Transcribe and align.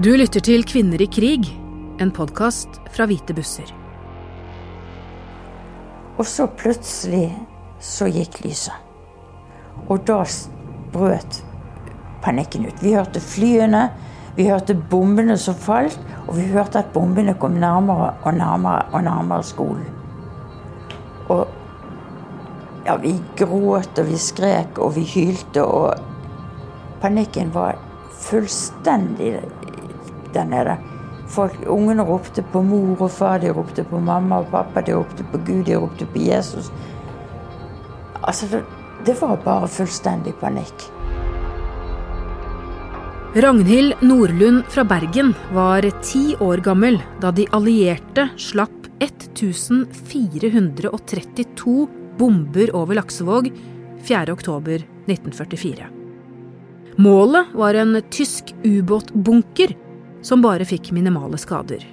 Du 0.00 0.14
lytter 0.16 0.40
til 0.40 0.62
Kvinner 0.64 1.02
i 1.04 1.06
krig, 1.12 1.44
en 2.00 2.08
podkast 2.16 2.78
fra 2.88 3.04
Hvite 3.04 3.34
busser. 3.36 3.68
Og 6.16 6.24
så 6.24 6.46
plutselig 6.56 7.26
så 7.84 8.08
gikk 8.08 8.38
lyset. 8.46 8.72
Og 9.92 10.00
da 10.08 10.22
brøt 10.94 11.42
panikken 12.24 12.64
ut. 12.70 12.80
Vi 12.80 12.94
hørte 12.96 13.20
flyene, 13.20 13.82
vi 14.38 14.48
hørte 14.48 14.78
bombene 14.94 15.36
som 15.36 15.58
falt, 15.66 16.00
og 16.22 16.32
vi 16.38 16.48
hørte 16.48 16.80
at 16.80 16.96
bombene 16.96 17.36
kom 17.36 17.60
nærmere 17.60 18.14
og 18.22 18.40
nærmere 18.40 18.88
og 18.94 19.04
nærmere 19.04 19.44
skolen. 19.44 19.84
Og 21.28 21.44
ja, 22.88 22.96
vi 23.04 23.18
gråt 23.36 24.00
og 24.00 24.08
vi 24.08 24.16
skrek 24.16 24.80
og 24.80 24.96
vi 24.96 25.04
hylte, 25.12 25.60
og 25.60 25.92
panikken 27.04 27.52
var 27.52 27.76
fullstendig 28.30 29.36
der 30.34 30.44
nede. 30.48 30.76
Folk, 31.30 31.54
ungene 31.70 32.02
ropte 32.06 32.42
på 32.42 32.62
mor 32.66 33.02
og 33.06 33.10
far, 33.14 33.38
de 33.38 33.52
ropte 33.54 33.84
på 33.86 34.00
mamma 34.02 34.40
og 34.42 34.50
pappa, 34.50 34.82
de 34.82 34.92
ropte 34.96 35.22
på 35.30 35.38
Gud, 35.46 35.64
de 35.68 35.76
ropte 35.78 36.06
på 36.06 36.18
Jesus. 36.18 36.70
Altså, 38.22 38.46
det, 38.50 38.64
det 39.06 39.14
var 39.20 39.36
bare 39.44 39.68
fullstendig 39.70 40.34
panikk. 40.40 40.90
Ragnhild 43.30 43.94
Nordlund 44.02 44.64
fra 44.74 44.84
Bergen 44.84 45.34
var 45.54 45.86
ti 46.02 46.34
år 46.42 46.56
gammel 46.66 46.98
da 47.22 47.30
de 47.30 47.46
allierte 47.54 48.26
slapp 48.34 48.80
1432 49.00 51.88
bomber 52.18 52.76
over 52.76 52.94
Laksevåg 52.98 53.52
4.10.1944. 54.02 56.00
Målet 57.00 57.46
var 57.54 57.74
en 57.74 58.02
tysk 58.10 58.54
ubåtbunker 58.64 59.76
som 60.22 60.42
bare 60.44 60.66
fikk 60.68 60.92
minimale 60.96 61.38
skader. 61.40 61.84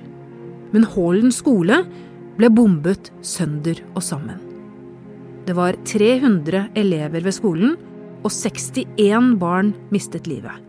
Men 0.72 0.84
Hålen 0.84 1.32
skole 1.32 1.82
ble 2.38 2.50
bombet 2.54 3.12
sønder 3.26 3.80
og 3.96 4.04
sammen. 4.04 4.40
Det 5.48 5.56
var 5.56 5.78
300 5.88 6.68
elever 6.76 7.24
ved 7.24 7.36
skolen, 7.36 7.76
og 8.26 8.34
61 8.34 9.36
barn 9.40 9.72
mistet 9.94 10.28
livet. 10.28 10.64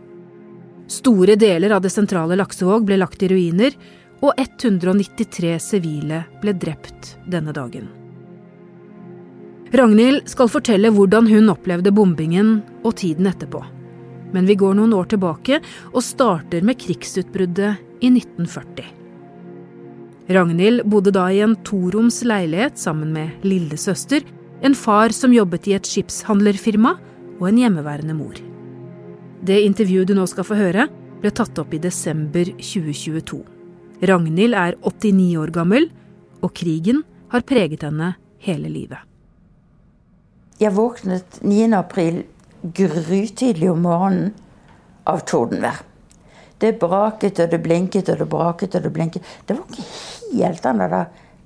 Store 0.89 1.35
deler 1.37 1.75
av 1.75 1.83
det 1.83 1.91
sentrale 1.93 2.37
Laksevåg 2.39 2.87
ble 2.87 3.01
lagt 3.01 3.23
i 3.25 3.31
ruiner, 3.33 3.75
og 4.23 4.39
193 4.39 5.57
sivile 5.63 6.25
ble 6.43 6.55
drept 6.55 7.17
denne 7.31 7.55
dagen. 7.55 7.89
Ragnhild 9.75 10.31
skal 10.31 10.49
fortelle 10.49 10.91
hvordan 10.95 11.29
hun 11.29 11.51
opplevde 11.53 11.93
bombingen 11.93 12.61
og 12.83 12.97
tiden 13.03 13.29
etterpå. 13.29 13.61
Men 14.35 14.47
vi 14.49 14.59
går 14.61 14.77
noen 14.77 14.95
år 14.97 15.09
tilbake 15.13 15.61
og 15.93 16.05
starter 16.05 16.65
med 16.67 16.79
krigsutbruddet 16.81 18.05
i 18.05 18.11
1940. 18.13 18.95
Ragnhild 20.29 20.85
bodde 20.85 21.13
da 21.17 21.25
i 21.33 21.41
en 21.41 21.57
toroms 21.65 22.21
leilighet 22.29 22.77
sammen 22.77 23.15
med 23.15 23.45
lillesøster, 23.49 24.27
en 24.61 24.75
far 24.77 25.15
som 25.17 25.33
jobbet 25.33 25.71
i 25.71 25.77
et 25.79 25.89
skipshandlerfirma, 25.89 26.97
og 27.39 27.45
en 27.49 27.61
hjemmeværende 27.63 28.17
mor. 28.19 28.35
Det 29.47 29.61
intervjuet 29.63 30.11
du 30.11 30.17
nå 30.19 30.25
skal 30.27 30.45
få 30.45 30.59
høre, 30.59 30.89
ble 31.23 31.31
tatt 31.35 31.59
opp 31.63 31.73
i 31.75 31.81
desember 31.83 32.51
2022. 32.59 33.39
Ragnhild 34.11 34.55
er 34.59 34.77
89 34.83 35.29
år 35.41 35.53
gammel, 35.55 35.89
og 36.43 36.53
krigen 36.55 37.05
har 37.33 37.47
preget 37.47 37.87
henne 37.87 38.13
hele 38.45 38.71
livet. 38.71 39.01
Jeg 40.59 40.75
våknet 40.75 41.39
9. 41.47 41.71
april 41.79 42.25
grytidlig 42.63 43.71
om 43.71 43.85
morgenen 43.87 44.35
av 45.09 45.23
tordenvær. 45.29 45.83
Det 46.59 46.75
braket 46.81 47.39
og 47.45 47.53
det 47.53 47.61
blinket 47.63 48.11
og 48.11 48.19
det 48.19 48.29
braket 48.29 48.75
og 48.75 48.83
det 48.83 48.93
blinket. 48.93 49.25
Det 49.47 49.57
var 49.57 49.65
ikke 49.71 50.43
helt 50.43 50.63
den 50.63 50.83
der 50.83 51.05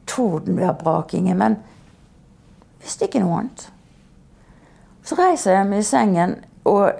tordenværbrakingen, 0.09 1.39
men 1.39 1.57
visste 2.83 3.07
ikke 3.07 3.23
noe 3.23 3.43
annet. 3.43 3.69
Så 5.03 5.19
reiser 5.19 5.57
jeg 5.59 5.69
meg 5.69 5.83
i 5.83 5.87
sengen, 5.87 6.37
og 6.65 6.93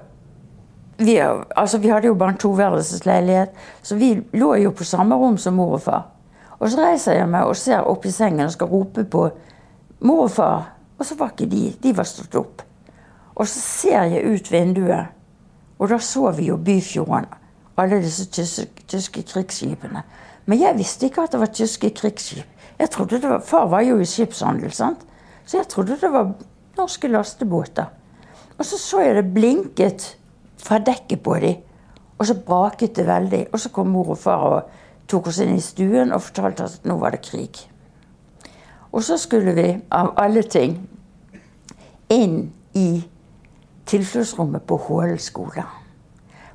vi, 0.99 1.17
altså 1.19 1.79
vi 1.79 1.91
hadde 1.91 2.11
jo 2.11 2.19
bare 2.19 2.35
en 2.35 2.41
toværelsesleilighet, 2.43 3.55
så 3.83 3.97
vi 3.97 4.15
lå 4.33 4.55
jo 4.63 4.75
på 4.77 4.85
samme 4.85 5.17
rom 5.19 5.39
som 5.39 5.57
mor 5.57 5.79
og 5.79 5.85
far. 5.87 6.05
Og 6.59 6.71
så 6.71 6.83
reiser 6.83 7.19
jeg 7.19 7.31
meg 7.31 7.49
og 7.49 7.57
ser 7.59 7.89
opp 7.91 8.05
i 8.07 8.13
sengen 8.15 8.47
og 8.47 8.55
skal 8.55 8.71
rope 8.71 9.05
på 9.11 9.25
mor 10.07 10.27
og 10.27 10.31
far, 10.31 10.69
og 10.99 11.07
så 11.07 11.17
var 11.19 11.33
ikke 11.33 11.51
de. 11.51 11.65
De 11.83 11.95
var 11.97 12.07
stått 12.07 12.37
opp. 12.39 12.63
Og 13.35 13.49
så 13.49 13.61
ser 13.61 14.03
jeg 14.13 14.35
ut 14.35 14.53
vinduet, 14.53 15.07
og 15.79 15.89
da 15.89 15.99
så 15.99 16.31
vi 16.37 16.51
jo 16.51 16.57
Byfjorden. 16.57 17.27
Alle 17.77 18.03
disse 18.03 18.27
tyske, 18.31 18.85
tyske 18.87 19.23
krigsskipene. 19.23 20.03
Men 20.47 20.61
jeg 20.61 20.77
visste 20.79 21.07
ikke 21.09 21.25
at 21.25 21.33
det 21.33 21.41
var 21.41 21.51
tyske 21.55 21.91
krigsskip. 21.91 22.47
Jeg 22.79 22.91
trodde 22.91 23.21
det 23.21 23.31
var, 23.31 23.41
Far 23.41 23.67
var 23.67 23.81
jo 23.87 23.99
i 23.99 24.07
skipshandel, 24.07 24.73
sant? 24.73 25.07
så 25.47 25.57
jeg 25.57 25.69
trodde 25.69 25.97
det 26.01 26.13
var 26.13 26.33
norske 26.79 27.09
lastebåter. 27.09 27.87
Og 28.59 28.65
så 28.65 28.79
så 28.79 29.01
jeg 29.01 29.17
det 29.17 29.35
blinket 29.35 30.07
fra 30.59 30.79
dekket 30.79 31.23
på 31.23 31.35
dem, 31.43 31.57
og 32.19 32.27
så 32.27 32.35
braket 32.35 32.97
det 32.97 33.07
veldig. 33.07 33.47
Og 33.53 33.61
så 33.61 33.69
kom 33.69 33.91
mor 33.91 34.13
og 34.15 34.19
far 34.19 34.45
og 34.47 34.71
tok 35.11 35.27
oss 35.33 35.41
inn 35.43 35.57
i 35.57 35.61
stuen 35.61 36.13
og 36.13 36.23
fortalte 36.23 36.69
at 36.69 36.87
nå 36.87 36.97
var 37.01 37.17
det 37.17 37.25
krig. 37.27 37.59
Og 38.93 39.03
så 39.03 39.17
skulle 39.19 39.55
vi, 39.57 39.67
av 39.91 40.13
alle 40.21 40.43
ting, 40.43 40.77
inn 42.13 42.53
i 42.79 43.03
tilfluktsrommet 43.87 44.67
på 44.67 44.77
Hålen 44.77 45.19
skole. 45.19 45.65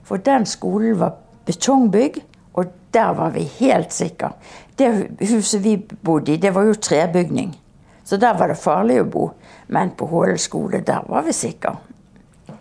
For 0.03 0.17
den 0.17 0.45
skolen 0.45 0.99
var 0.99 1.17
betongbygg, 1.45 2.21
og 2.53 2.65
der 2.93 3.13
var 3.13 3.29
vi 3.35 3.43
helt 3.59 3.93
sikre. 3.93 4.31
Det 4.77 5.09
huset 5.19 5.63
vi 5.63 5.77
bodde 5.77 6.33
i, 6.33 6.37
det 6.37 6.55
var 6.55 6.63
jo 6.63 6.73
trebygning. 6.73 7.57
Så 8.03 8.17
der 8.17 8.37
var 8.39 8.47
det 8.47 8.57
farlig 8.57 9.01
å 9.01 9.09
bo. 9.11 9.25
Men 9.67 9.91
på 9.99 10.07
Hålen 10.07 10.39
skole, 10.39 10.79
der 10.81 11.03
var 11.07 11.25
vi 11.27 11.35
sikre. 11.35 11.75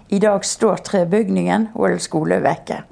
I 0.09 0.19
dag 0.19 0.45
står 0.45 0.83
trebygningen, 0.87 1.69
Hålen 1.75 2.03
skole 2.03 2.41
vekke. 2.43 2.83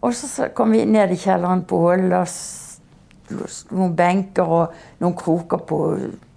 Og 0.00 0.14
så 0.16 0.48
kom 0.56 0.72
vi 0.72 0.86
ned 0.88 1.12
i 1.12 1.20
kjelleren 1.20 1.66
på 1.68 1.82
Hålen. 1.84 2.14
Noen 3.70 3.92
benker 3.96 4.48
og 4.48 4.72
noen 4.98 5.14
kroker 5.16 5.60
på 5.68 5.80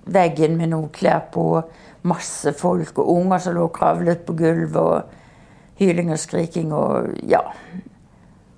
veggen 0.05 0.57
med 0.57 0.73
noen 0.73 0.89
klær 0.93 1.27
på 1.33 1.61
masse 2.07 2.51
folk 2.59 2.97
og 2.99 3.11
unger 3.15 3.43
som 3.43 3.55
lå 3.55 3.67
og 3.67 3.75
kravlet 3.75 4.25
på 4.27 4.35
gulvet. 4.37 4.77
og 4.77 5.79
Hyling 5.79 6.11
og 6.11 6.19
skriking 6.19 6.73
og 6.73 7.15
ja. 7.27 7.41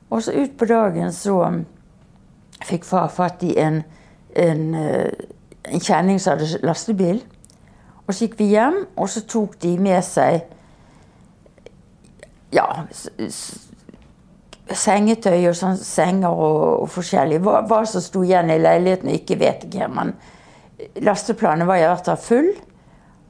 Og 0.09 0.23
så 0.23 0.33
utpå 0.35 0.65
dagen 0.65 1.13
så 1.13 1.37
fikk 2.65 2.85
far 2.85 3.07
fatt 3.13 3.43
i 3.43 3.55
en, 3.59 3.81
en, 4.35 4.65
eh, 4.75 5.11
en 5.71 5.81
kjenning 5.81 6.19
som 6.19 6.35
hadde 6.35 6.59
lastebil. 6.65 7.23
Og 8.05 8.13
så 8.13 8.25
gikk 8.25 8.37
vi 8.39 8.51
hjem, 8.53 8.83
og 8.95 9.09
så 9.09 9.23
tok 9.25 9.57
de 9.61 9.77
med 9.81 10.03
seg 10.05 10.43
ja, 12.53 12.67
sengetøy 14.69 15.49
og 15.49 15.57
sånn 15.57 15.77
senger 15.79 16.31
og, 16.31 16.61
og 16.85 16.91
forskjellig. 16.93 17.41
Hva, 17.43 17.63
hva, 17.67 17.81
som 17.89 18.03
sto 18.03 18.23
igjen 18.25 18.53
i 18.53 18.61
leiligheten, 18.61 19.11
ikke 19.17 19.39
vet 19.41 19.65
ikke. 19.67 19.89
Men 19.91 20.13
lasteplanet 21.01 21.67
var 21.67 21.79
i 21.79 21.85
hvert 21.87 22.09
fall 22.09 22.21
full. 22.21 22.51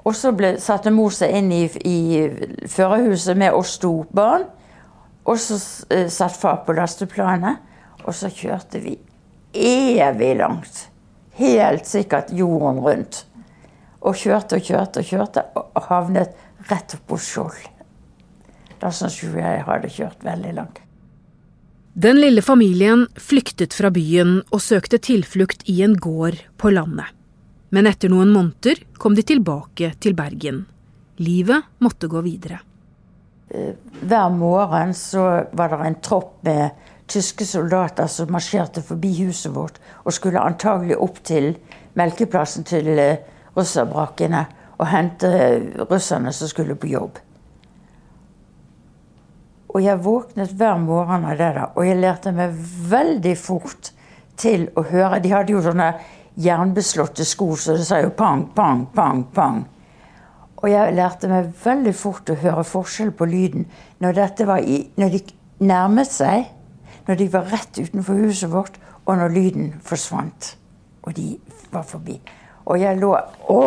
Og 0.05 0.13
så 0.13 0.31
ble, 0.37 0.55
satte 0.61 0.93
mor 0.93 1.13
seg 1.13 1.33
inn 1.33 1.49
i, 1.53 1.63
i 1.65 2.67
førerhuset 2.69 3.37
med 3.37 3.55
oss 3.57 3.77
to 3.81 4.03
barn. 4.13 4.45
Og 5.25 5.39
så 5.41 5.57
uh, 5.57 6.05
satt 6.13 6.37
far 6.37 6.61
på 6.67 6.75
lasteplanet, 6.77 7.63
og 8.05 8.13
så 8.13 8.29
kjørte 8.29 8.83
vi 8.83 8.99
evig 9.55 10.35
langt. 10.37 10.85
Helt 11.39 11.89
sikkert 11.89 12.29
jorden 12.37 12.83
rundt. 12.85 13.23
Og 14.05 14.13
kjørte 14.21 14.59
og 14.59 14.67
kjørte 14.67 15.01
og 15.01 15.09
kjørte, 15.09 15.45
og 15.57 15.87
havnet 15.89 16.37
rett 16.69 16.97
på 17.07 17.17
Skjold. 17.17 17.57
Da 18.81 18.91
syns 18.93 19.17
jo 19.23 19.33
jeg 19.33 19.65
hadde 19.65 19.89
kjørt 19.89 20.21
veldig 20.25 20.53
langt. 20.53 20.81
Den 21.95 22.19
lille 22.19 22.43
familien 22.43 23.05
flyktet 23.15 23.73
fra 23.73 23.89
byen 23.89 24.41
og 24.51 24.61
søkte 24.61 24.99
tilflukt 24.99 25.63
i 25.71 25.79
en 25.85 25.95
gård 25.95 26.41
på 26.59 26.73
landet. 26.75 27.14
Men 27.75 27.89
etter 27.89 28.07
noen 28.07 28.31
måneder 28.31 28.79
kom 28.95 29.17
de 29.17 29.23
tilbake 29.27 29.89
til 29.99 30.15
Bergen. 30.15 30.61
Livet 31.19 31.67
måtte 31.83 32.07
gå 32.07 32.21
videre. 32.23 32.61
Eh, 33.51 33.75
hver 33.99 34.29
morgen 34.31 34.93
så 34.95 35.25
var 35.51 35.73
det 35.73 35.81
en 35.83 35.97
tropp 35.99 36.37
med 36.47 36.85
tyske 37.11 37.45
soldater 37.45 38.07
som 38.07 38.31
marsjerte 38.31 38.81
forbi 38.81 39.11
huset 39.19 39.51
vårt 39.53 39.81
og 40.05 40.15
skulle 40.15 40.41
antagelig 40.41 40.95
opp 41.03 41.19
til 41.27 41.51
melkeplassen 41.99 42.63
til 42.63 42.87
eh, 42.95 43.19
russerbrakene 43.59 44.45
og 44.79 44.87
hente 44.91 45.29
russerne 45.91 46.31
som 46.35 46.51
skulle 46.51 46.79
på 46.79 46.93
jobb. 46.95 47.19
Og 49.75 49.83
jeg 49.83 49.99
våknet 49.99 50.55
hver 50.55 50.79
morgen 50.79 51.27
av 51.27 51.35
det 51.35 51.51
der, 51.59 51.63
og 51.75 51.83
jeg 51.83 51.99
lærte 51.99 52.31
meg 52.31 52.55
veldig 52.89 53.35
fort 53.35 53.91
til 54.39 54.69
å 54.75 54.83
høre 54.87 55.19
De 55.23 55.31
hadde 55.31 55.51
jo 55.51 55.63
sånne 55.63 55.93
jernbeslåtte 56.35 57.25
sko, 57.25 57.55
så 57.55 57.77
det 57.77 57.85
sa 57.87 58.01
jo 58.03 58.11
pang, 58.15 58.45
pang, 58.55 58.85
pang, 58.93 59.23
pang. 59.33 59.63
Og 60.55 60.69
jeg 60.71 60.95
lærte 60.95 61.29
meg 61.29 61.51
veldig 61.63 61.93
fort 61.95 62.31
å 62.31 62.37
høre 62.41 62.63
forskjell 62.65 63.11
på 63.15 63.27
lyden 63.29 63.67
når, 64.01 64.21
i, 64.65 64.79
når 64.97 65.13
de 65.13 65.21
nærmet 65.59 66.11
seg, 66.11 66.47
når 67.07 67.19
de 67.19 67.27
var 67.31 67.51
rett 67.51 67.79
utenfor 67.79 68.21
huset 68.25 68.51
vårt, 68.51 68.79
og 69.05 69.19
når 69.19 69.35
lyden 69.35 69.73
forsvant. 69.85 70.55
Og 71.05 71.13
de 71.15 71.35
var 71.71 71.85
forbi. 71.85 72.17
Og 72.65 72.79
jeg 72.81 72.97
lå 72.97 73.13
Å! 73.13 73.61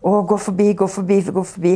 Å, 0.00 0.22
gå 0.24 0.36
forbi, 0.40 0.70
gå 0.72 0.86
forbi, 0.88 1.20
gå 1.28 1.42
forbi. 1.44 1.74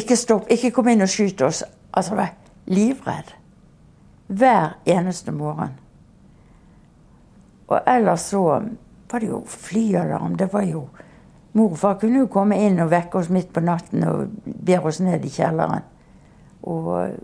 Ikke 0.00 0.16
stopp, 0.16 0.46
ikke 0.48 0.70
kom 0.72 0.88
inn 0.88 1.04
og 1.04 1.10
skyt 1.12 1.42
oss. 1.44 1.60
Altså, 1.92 2.14
jeg 2.14 2.20
var 2.22 2.30
livredd. 2.72 3.34
Hver 4.32 4.78
eneste 4.88 5.34
morgen. 5.36 5.74
Og 7.68 7.76
ellers 7.86 8.30
så 8.30 8.62
var 9.10 9.20
det 9.20 9.30
jo 9.30 9.42
flyalarm. 9.46 10.36
Det 10.36 10.52
var 10.52 10.62
jo 10.68 10.88
Mor 11.56 11.72
og 11.72 11.78
far 11.80 11.94
kunne 11.96 12.20
jo 12.20 12.26
komme 12.28 12.58
inn 12.60 12.82
og 12.84 12.90
vekke 12.92 13.16
oss 13.16 13.30
midt 13.32 13.48
på 13.54 13.62
natten 13.64 14.02
og 14.04 14.34
bære 14.44 14.90
oss 14.90 14.98
ned 15.00 15.22
i 15.24 15.30
kjelleren. 15.32 15.86
Og 16.68 17.14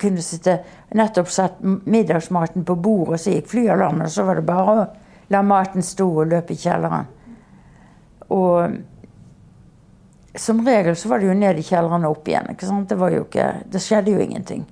kunne 0.00 0.22
sitte 0.24 0.54
Nettopp 0.96 1.28
satt 1.28 1.58
middagsmaten 1.60 2.64
på 2.64 2.76
bordet, 2.80 3.20
så 3.20 3.34
gikk 3.34 3.50
flyalarmen, 3.50 4.06
og 4.06 4.14
så 4.14 4.24
var 4.24 4.40
det 4.40 4.46
bare 4.48 4.72
å 4.72 4.86
la 5.32 5.42
maten 5.44 5.84
stå 5.84 6.06
og 6.08 6.30
løpe 6.30 6.54
i 6.54 6.62
kjelleren. 6.62 7.10
Og 8.32 8.78
som 10.40 10.62
regel 10.64 10.96
så 10.96 11.08
var 11.10 11.20
det 11.20 11.28
jo 11.28 11.36
ned 11.36 11.60
i 11.60 11.66
kjelleren 11.66 12.06
og 12.08 12.16
opp 12.16 12.28
igjen. 12.32 12.48
ikke 12.54 12.68
sant? 12.68 12.88
Det, 12.88 12.96
var 13.00 13.12
jo 13.12 13.26
ikke, 13.26 13.48
det 13.68 13.82
skjedde 13.84 14.14
jo 14.14 14.22
ingenting. 14.24 14.64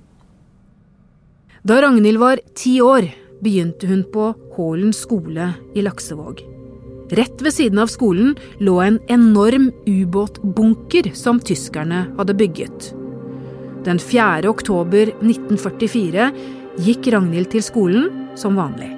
Da 1.61 1.77
Ragnhild 1.83 2.17
var 2.21 2.41
ti 2.57 2.79
år, 2.81 3.11
begynte 3.41 3.89
hun 3.89 4.01
på 4.13 4.31
Hålen 4.55 4.93
skole 4.97 5.53
i 5.77 5.85
Laksevåg. 5.85 6.41
Rett 7.11 7.41
ved 7.41 7.51
siden 7.53 7.79
av 7.83 7.89
skolen 7.91 8.37
lå 8.63 8.77
en 8.79 8.99
enorm 9.11 9.67
ubåtbunker 9.83 11.09
som 11.17 11.41
tyskerne 11.43 12.05
hadde 12.15 12.35
bygget. 12.39 12.93
Den 13.83 13.99
4. 13.99 14.47
oktober 14.47 15.11
1944 15.19 16.29
gikk 16.79 17.09
Ragnhild 17.11 17.51
til 17.51 17.65
skolen 17.67 18.07
som 18.39 18.55
vanlig. 18.55 18.93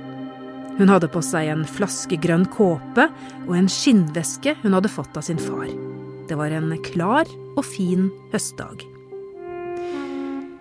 Hun 0.78 0.94
hadde 0.94 1.10
på 1.10 1.24
seg 1.26 1.50
en 1.50 1.66
flaskegrønn 1.66 2.46
kåpe 2.54 3.08
og 3.48 3.58
en 3.58 3.72
skinnveske 3.72 4.60
hun 4.62 4.78
hadde 4.78 4.94
fått 4.94 5.18
av 5.18 5.26
sin 5.26 5.42
far. 5.42 5.74
Det 6.30 6.38
var 6.38 6.54
en 6.54 6.70
klar 6.86 7.26
og 7.58 7.66
fin 7.66 8.12
høstdag. 8.34 8.86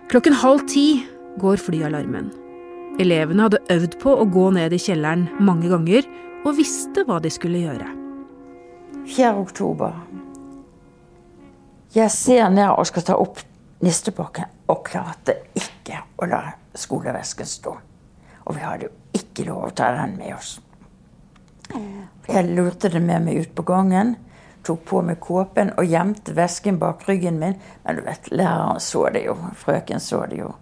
Klokken 0.09 0.41
halv 0.41 0.65
ti 0.73 1.03
går 1.41 1.61
flyalarmen. 1.61 2.33
Elevene 3.01 3.45
hadde 3.45 3.61
øvd 3.73 4.01
på 4.01 4.17
å 4.17 4.29
gå 4.29 4.49
ned 4.57 4.73
i 4.73 4.81
kjelleren 4.81 5.29
mange 5.41 5.69
ganger, 5.69 6.05
og 6.43 6.57
visste 6.57 7.05
hva 7.07 7.19
de 7.23 7.31
skulle 7.31 7.63
gjøre. 7.63 7.87
4. 9.07 9.31
oktober. 9.39 9.95
Jeg 11.93 12.11
ser 12.11 12.49
ned 12.49 12.71
og 12.71 12.87
skal 12.89 13.05
ta 13.07 13.15
opp 13.19 13.41
nistepakken, 13.83 14.49
og 14.71 14.83
klarte 14.87 15.35
ikke 15.59 15.99
å 16.17 16.27
la 16.29 16.43
skolevesken 16.79 17.47
stå. 17.47 17.73
Og 18.43 18.55
vi 18.55 18.63
hadde 18.63 18.87
jo 18.87 18.93
ikke 19.19 19.45
lov 19.47 19.67
å 19.67 19.73
ta 19.75 19.91
den 19.95 20.15
med 20.17 20.35
oss. 20.35 20.55
Jeg 21.73 22.49
lurte 22.55 22.89
det 22.91 23.01
med 23.03 23.25
meg 23.25 23.43
ut 23.43 23.53
på 23.55 23.65
gangen, 23.67 24.15
tok 24.63 24.83
på 24.87 25.01
meg 25.03 25.19
kåpen 25.23 25.73
og 25.77 25.87
gjemte 25.89 26.35
vesken 26.35 26.79
bak 26.79 27.03
ryggen 27.07 27.39
min. 27.39 27.57
Men 27.83 27.99
du 27.99 28.03
vet, 28.05 28.29
læreren 28.31 28.79
så 28.83 29.07
det 29.13 29.25
jo. 29.27 29.35
Frøken 29.59 30.03
så 30.03 30.23
det 30.31 30.39
jo. 30.39 30.53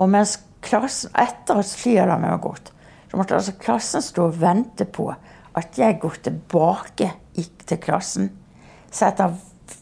Og 0.00 0.08
mens 0.10 0.38
klassen, 0.64 1.12
etter 1.18 1.60
at 1.60 1.74
flyalarmen 1.76 2.30
var 2.36 2.44
gått, 2.44 2.70
så 3.10 3.18
måtte 3.18 3.34
altså 3.34 3.56
klassen 3.58 4.02
stå 4.02 4.28
og 4.28 4.40
vente 4.40 4.86
på 4.86 5.08
at 5.58 5.78
jeg 5.78 5.98
går 6.02 6.20
tilbake 6.22 7.10
til 7.66 7.78
klassen, 7.82 8.30
setter 8.90 9.34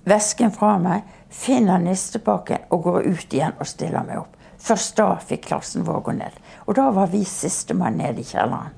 vesken 0.09 0.53
fra 0.53 0.77
meg, 0.81 1.05
finner 1.29 1.81
nistepakken 1.83 2.69
og 2.73 2.83
går 2.87 3.09
ut 3.09 3.35
igjen 3.35 3.57
og 3.61 3.69
stiller 3.69 4.07
meg 4.07 4.23
opp. 4.23 4.37
Først 4.59 4.97
da 4.99 5.11
fikk 5.23 5.47
klassen 5.51 5.85
vår 5.87 6.01
gå 6.07 6.15
ned. 6.19 6.39
Og 6.67 6.77
da 6.77 6.89
var 6.95 7.11
vi 7.13 7.23
sistemann 7.29 7.99
nede 8.01 8.23
i 8.23 8.27
kjelleren. 8.27 8.75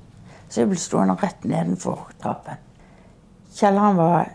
Så 0.49 0.61
jeg 0.61 0.69
ble 0.69 0.79
stående 0.79 1.15
rett 1.19 1.45
nedenfor 1.47 2.11
trappen. 2.21 2.59
Kjelleren 3.55 3.97
var 3.97 4.33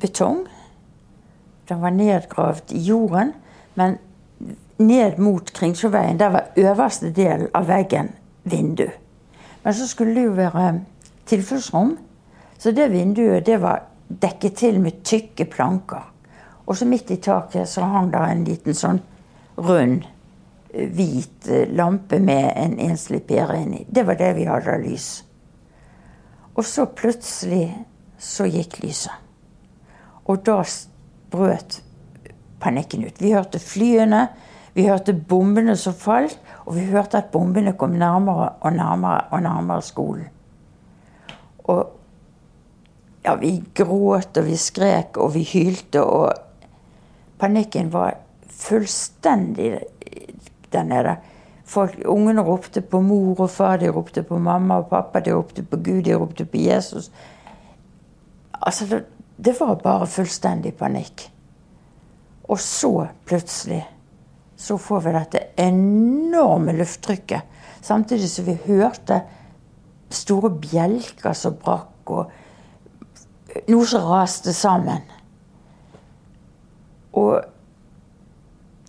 betong. 0.00 0.46
Den 1.68 1.82
var 1.84 1.94
nedgravd 1.94 2.72
i 2.72 2.80
jorden. 2.88 3.34
Men 3.76 3.98
ned 4.78 5.18
mot 5.20 5.52
Kringsjåveien, 5.52 6.18
der 6.18 6.32
var 6.32 6.50
øverste 6.56 7.12
del 7.12 7.48
av 7.54 7.68
veggen 7.68 8.14
vindu. 8.48 8.88
Men 9.68 9.74
så 9.74 9.86
skulle 9.86 10.14
det 10.14 10.22
jo 10.24 10.30
være 10.32 10.80
tilfluktsrom. 11.28 11.90
Så 12.58 12.70
det 12.72 12.86
vinduet 12.88 13.44
det 13.44 13.58
var 13.60 13.82
dekket 14.08 14.54
til 14.56 14.78
med 14.80 15.02
tykke 15.04 15.44
planker. 15.44 16.06
Og 16.64 16.76
så 16.76 16.86
midt 16.88 17.10
i 17.12 17.18
taket 17.20 17.68
så 17.68 17.84
hang 17.84 18.08
det 18.08 18.22
en 18.30 18.46
liten 18.46 18.78
sånn 18.78 19.02
rund, 19.60 20.06
eh, 20.72 20.88
hvit 20.88 21.50
eh, 21.52 21.68
lampe 21.68 22.16
med 22.16 22.48
en 22.56 22.78
enslig 22.80 23.20
pære 23.28 23.58
inni. 23.60 23.84
Det 23.84 24.06
var 24.08 24.16
det 24.16 24.30
vi 24.38 24.48
hadde 24.48 24.72
av 24.72 24.80
lys. 24.86 25.10
Og 26.56 26.64
så 26.64 26.86
plutselig 26.88 27.68
så 28.16 28.48
gikk 28.48 28.80
lyset. 28.80 29.12
Og 30.24 30.46
da 30.48 30.62
brøt 31.28 31.82
panikken 32.64 33.04
ut. 33.04 33.20
Vi 33.20 33.36
hørte 33.36 33.60
flyene. 33.60 34.30
Vi 34.74 34.86
hørte 34.86 35.12
bombene 35.12 35.76
som 35.76 35.94
falt, 35.96 36.38
og 36.66 36.76
vi 36.76 36.84
hørte 36.90 37.18
at 37.18 37.30
bombene 37.32 37.72
kom 37.78 37.96
nærmere 37.98 38.48
og 38.60 38.72
nærmere 38.72 39.20
og 39.30 39.42
nærmere 39.42 39.82
skolen. 39.82 40.28
Og 41.68 41.86
ja, 43.24 43.34
vi 43.34 43.58
gråt 43.74 44.36
og 44.36 44.46
vi 44.46 44.56
skrek 44.56 45.16
og 45.16 45.34
vi 45.34 45.44
hylte, 45.44 46.04
og 46.04 46.32
panikken 47.38 47.92
var 47.92 48.14
fullstendig 48.48 49.78
der 50.72 50.82
nede. 50.82 51.16
Ungene 52.06 52.42
ropte 52.42 52.80
på 52.80 53.00
mor 53.04 53.40
og 53.44 53.50
far, 53.50 53.76
de 53.76 53.90
ropte 53.92 54.22
på 54.22 54.38
mamma 54.38 54.80
og 54.80 54.88
pappa, 54.88 55.20
de 55.20 55.34
ropte 55.36 55.62
på 55.62 55.76
Gud, 55.76 56.02
de 56.02 56.16
ropte 56.16 56.44
på 56.44 56.56
Jesus. 56.56 57.10
Altså, 58.62 58.86
det, 58.86 59.04
det 59.36 59.54
var 59.60 59.74
bare 59.74 60.06
fullstendig 60.06 60.74
panikk. 60.74 61.28
Og 62.48 62.58
så 62.60 63.06
plutselig 63.28 63.82
så 64.58 64.78
får 64.78 65.00
vi 65.00 65.14
dette 65.14 65.44
enorme 65.62 66.74
lufttrykket. 66.74 67.42
Samtidig 67.80 68.30
som 68.30 68.46
vi 68.48 68.56
hørte 68.66 69.20
store 70.10 70.50
bjelker 70.50 71.36
som 71.36 71.54
brakk, 71.62 72.10
og 72.10 73.68
noe 73.70 73.86
som 73.86 74.08
raste 74.08 74.54
sammen. 74.56 75.04
Og 77.18 77.36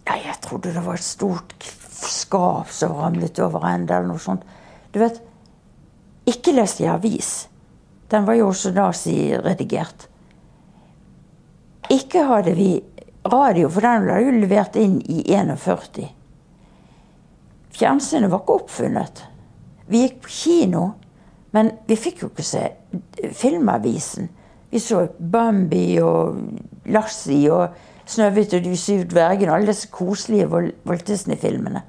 ja, 0.08 0.18
jeg 0.18 0.38
trodde 0.42 0.74
det 0.74 0.86
var 0.86 0.98
et 0.98 1.06
stort 1.06 1.54
skap 2.00 2.72
som 2.74 2.96
ramlet 2.98 3.40
over 3.44 3.68
ende, 3.70 3.94
eller 3.94 4.10
noe 4.10 4.24
sånt. 4.24 4.46
Du 4.90 4.98
vet, 5.02 5.22
ikke 6.30 6.56
leste 6.56 6.86
jeg 6.86 6.94
avis. 6.96 7.34
Den 8.10 8.26
var 8.26 8.40
jo 8.40 8.50
også 8.50 8.74
naziredigert. 8.74 10.08
Ikke 11.94 12.26
hadde 12.26 12.56
vi 12.58 12.72
radio, 13.32 13.70
for 13.70 13.86
den 13.86 14.06
ble 14.06 14.22
jo 14.24 14.38
levert 14.38 14.78
inn 14.80 15.00
i 15.10 15.22
41. 15.34 16.10
Fjernsynet 17.80 18.32
var 18.32 18.44
ikke 18.44 18.58
oppfunnet. 18.60 19.24
Vi 19.90 20.04
gikk 20.04 20.20
på 20.26 20.34
kino, 20.34 20.84
men 21.56 21.72
vi 21.88 21.98
fikk 21.98 22.24
jo 22.24 22.30
ikke 22.30 22.46
se 22.46 22.66
Filmavisen. 23.34 24.30
Vi 24.70 24.82
så 24.82 25.08
Bambi 25.18 25.98
og 26.04 26.38
Lassie 26.94 27.50
og 27.54 27.78
Snøhvit 28.10 28.54
og 28.58 28.66
de 28.66 28.76
syv 28.78 29.06
dvergene. 29.10 29.54
Alle 29.54 29.70
disse 29.72 29.90
koselige 29.94 30.48
Walt 30.50 31.08
Disney-filmene. 31.08 31.82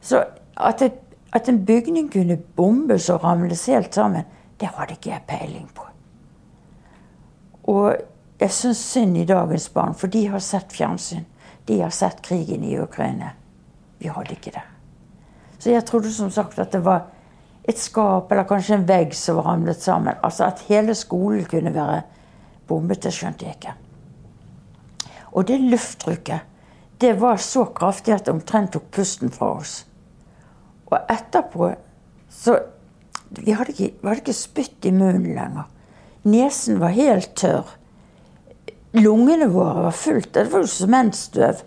Så 0.00 0.24
at, 0.56 0.80
det, 0.80 0.92
at, 1.32 1.48
en 1.48 1.64
bygning 1.66 2.12
kunne 2.12 2.36
bombes 2.56 3.08
og 3.10 3.24
ramles 3.24 3.66
helt 3.66 3.94
sammen, 3.94 4.24
det 4.60 4.68
hadde 4.76 4.96
ikke 4.96 5.10
jeg 5.10 5.24
peiling 5.28 5.68
på. 5.74 5.86
Og 7.72 7.96
jeg 8.40 8.52
syns 8.56 8.80
synd 8.92 9.18
i 9.20 9.26
dagens 9.28 9.68
barn, 9.72 9.94
for 9.94 10.08
de 10.08 10.24
har 10.32 10.40
sett 10.40 10.72
fjernsyn. 10.72 11.26
De 11.68 11.80
har 11.82 11.90
sett 11.92 12.22
krigen 12.24 12.64
i 12.64 12.78
Ukraina. 12.80 13.34
Vi 13.98 14.08
hadde 14.08 14.32
ikke 14.32 14.54
det. 14.54 14.62
Så 15.58 15.70
jeg 15.74 15.84
trodde 15.84 16.12
som 16.12 16.30
sagt 16.32 16.58
at 16.58 16.72
det 16.72 16.80
var 16.84 17.10
et 17.68 17.78
skap 17.78 18.32
eller 18.32 18.48
kanskje 18.48 18.78
en 18.78 18.86
vegg 18.88 19.12
som 19.14 19.36
var 19.36 19.50
ramlet 19.50 19.82
sammen. 19.82 20.16
Altså 20.24 20.46
at 20.48 20.64
hele 20.70 20.94
skolen 20.96 21.44
kunne 21.44 21.74
være 21.74 22.00
bombet. 22.68 23.02
Det 23.04 23.12
skjønte 23.12 23.44
jeg 23.44 23.58
ikke. 23.58 23.74
Og 25.36 25.46
det 25.46 25.60
lufttrykket, 25.60 26.48
det 27.00 27.12
var 27.20 27.36
så 27.36 27.66
kraftig 27.76 28.14
at 28.14 28.24
det 28.26 28.32
omtrent 28.34 28.72
tok 28.72 28.88
pusten 28.92 29.30
fra 29.32 29.52
oss. 29.60 29.84
Og 30.90 30.98
etterpå 31.08 31.74
så 32.30 32.58
Vi 33.30 33.52
hadde 33.54 33.70
ikke, 33.70 33.94
vi 34.02 34.08
hadde 34.08 34.22
ikke 34.24 34.34
spytt 34.34 34.86
i 34.88 34.90
munnen 34.90 35.36
lenger. 35.36 35.68
Nesen 36.26 36.80
var 36.80 36.90
helt 36.96 37.36
tørr. 37.38 37.68
Lungene 38.92 39.46
våre 39.46 39.82
var 39.82 39.94
fullt 39.94 40.32
Det 40.34 40.48
var 40.50 40.64
jo 40.64 40.70
sementstøv. 40.70 41.62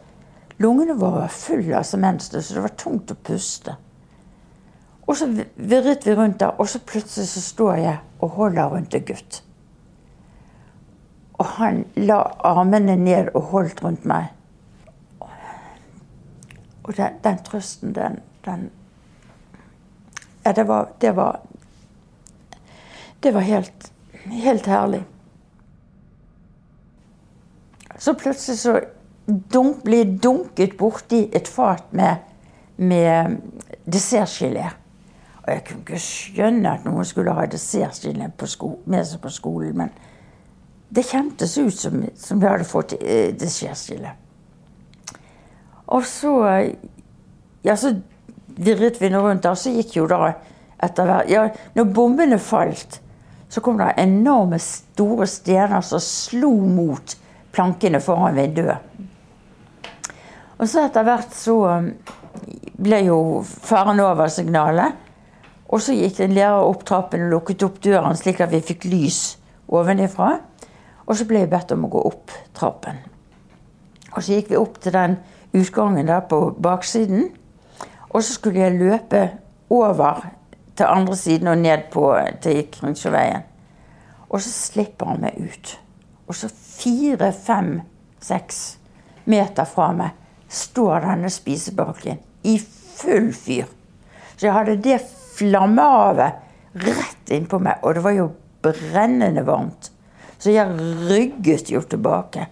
Lungene 0.60 0.96
våre 1.00 1.24
var 1.24 1.32
fulle 1.34 1.77
av 1.80 1.88
sementstøv, 1.88 2.42
så 2.42 2.58
det 2.58 2.63
var 2.65 2.75
tungt 2.80 3.12
å 3.12 3.15
puste. 3.15 3.75
Og 5.08 5.18
så 5.18 5.27
virret 5.56 6.06
vi 6.08 6.15
rundt 6.15 6.39
der, 6.39 6.53
og 6.60 6.70
så 6.70 6.80
plutselig 6.80 7.27
så 7.32 7.42
står 7.42 7.74
jeg 7.82 7.98
og 8.20 8.38
holder 8.38 8.70
rundt 8.72 8.96
en 8.96 9.06
gutt. 9.08 9.42
Og 11.34 11.46
han 11.58 11.84
la 11.96 12.20
armene 12.46 12.96
ned 12.96 13.34
og 13.34 13.50
holdt 13.51 13.84
rundt 13.84 14.06
meg. 14.08 14.30
Og 16.84 16.96
den, 16.98 17.20
den 17.24 17.39
trøsten, 17.44 17.96
den, 17.96 18.20
den, 18.46 18.70
Ja, 20.46 20.51
det 20.51 20.68
var 20.68 20.92
Det 21.01 21.15
var, 21.15 21.39
det 23.24 23.34
var 23.34 23.42
helt, 23.42 23.92
helt 24.27 24.65
herlig. 24.65 25.03
Så 28.03 28.13
plutselig 28.13 28.60
så 28.60 28.79
dunk, 29.25 29.83
blir 29.83 30.01
jeg 30.03 30.17
dunket 30.24 30.74
borti 30.75 31.22
et 31.31 31.48
fat 31.48 31.86
med, 31.95 32.25
med 32.75 33.38
dessertgelé. 33.88 34.65
Og 35.43 35.48
jeg 35.53 35.63
kunne 35.69 35.86
ikke 35.86 36.00
skjønne 36.03 36.74
at 36.74 36.83
noen 36.83 37.07
skulle 37.07 37.36
ha 37.38 37.45
dessertgelé 37.48 38.27
med 38.27 39.07
seg 39.07 39.24
på 39.24 39.31
skolen. 39.31 39.77
Men 39.79 39.95
det 40.91 41.05
kjentes 41.07 41.55
ut 41.57 41.79
som, 41.79 42.03
som 42.19 42.43
jeg 42.43 42.51
hadde 42.51 42.67
fått 42.67 42.98
eh, 43.00 43.31
dessertgelé. 43.39 44.12
Og 45.88 46.03
så 46.03 46.36
Ja, 47.63 47.77
så 47.79 47.95
virret 48.60 49.00
vi 49.00 49.07
nå 49.10 49.24
rundt 49.24 49.48
der. 49.48 49.55
Så 49.55 49.72
gikk 49.72 49.95
jo 49.95 50.12
da 50.12 50.33
etter 50.83 51.07
hvert 51.07 51.31
Ja, 51.31 51.48
når 51.79 51.91
bombene 51.95 52.36
falt, 52.36 53.00
så 53.48 53.63
kom 53.63 53.79
det 53.79 53.93
enorme, 53.95 54.60
store 54.60 55.27
stener 55.27 55.79
som 55.88 56.03
slo 56.03 56.57
mot 56.67 57.23
plankene 57.53 58.01
foran 58.03 58.36
vinduet. 58.38 58.81
Og 60.57 60.69
så 60.69 60.86
etter 60.86 61.05
hvert 61.05 61.33
så 61.36 61.55
um, 61.69 61.89
ble 62.83 63.00
jo 63.07 63.17
faren 63.43 64.01
over 64.03 64.31
signalet. 64.31 65.00
Og 65.74 65.81
så 65.81 65.95
gikk 65.98 66.22
en 66.22 66.36
lærer 66.36 66.65
opp 66.67 66.83
trappen 66.86 67.25
og 67.25 67.33
lukket 67.33 67.65
opp 67.65 67.79
døren 67.83 68.17
slik 68.17 68.43
at 68.43 68.51
vi 68.53 68.62
fikk 68.63 68.86
lys 68.89 69.22
ovenifra. 69.74 70.36
Og 71.03 71.17
så 71.17 71.27
ble 71.27 71.43
jeg 71.43 71.51
bedt 71.51 71.74
om 71.75 71.88
å 71.88 71.91
gå 71.91 72.03
opp 72.12 72.33
trappen. 72.55 73.01
Og 74.13 74.22
så 74.22 74.38
gikk 74.38 74.53
vi 74.53 74.60
opp 74.60 74.77
til 74.81 74.95
den 74.95 75.17
utgangen 75.57 76.07
der 76.07 76.22
på 76.29 76.45
baksiden. 76.62 77.31
Og 78.13 78.22
så 78.22 78.38
skulle 78.38 78.62
jeg 78.62 78.77
løpe 78.77 79.25
over 79.74 80.27
til 80.77 80.86
andre 80.86 81.17
siden 81.17 81.50
og 81.50 81.57
ned 81.57 81.89
på, 81.91 82.05
til 82.41 82.63
Kringsjåveien. 82.72 83.43
Og 84.29 84.41
så 84.41 84.50
slipper 84.53 85.12
han 85.12 85.25
meg 85.25 85.38
ut. 85.41 85.74
Og 86.27 86.38
så 86.38 86.50
fire, 86.50 87.32
fem, 87.36 87.82
seks 88.24 88.62
meter 89.30 89.68
fra 89.68 89.89
meg 89.96 90.20
står 90.53 91.03
denne 91.08 91.32
spisebakken 91.34 92.22
i 92.48 92.58
full 92.60 93.32
fyr. 93.36 93.68
Så 94.36 94.48
jeg 94.48 94.56
hadde 94.56 94.80
det 94.84 95.00
flammehavet 95.38 96.39
rett 96.84 97.34
innpå 97.34 97.60
meg, 97.62 97.82
og 97.84 97.98
det 97.98 98.03
var 98.06 98.15
jo 98.18 98.30
brennende 98.63 99.44
varmt. 99.48 99.92
Så 100.39 100.51
jeg 100.53 100.74
rygget 101.10 101.72
jo 101.72 101.82
tilbake. 101.88 102.48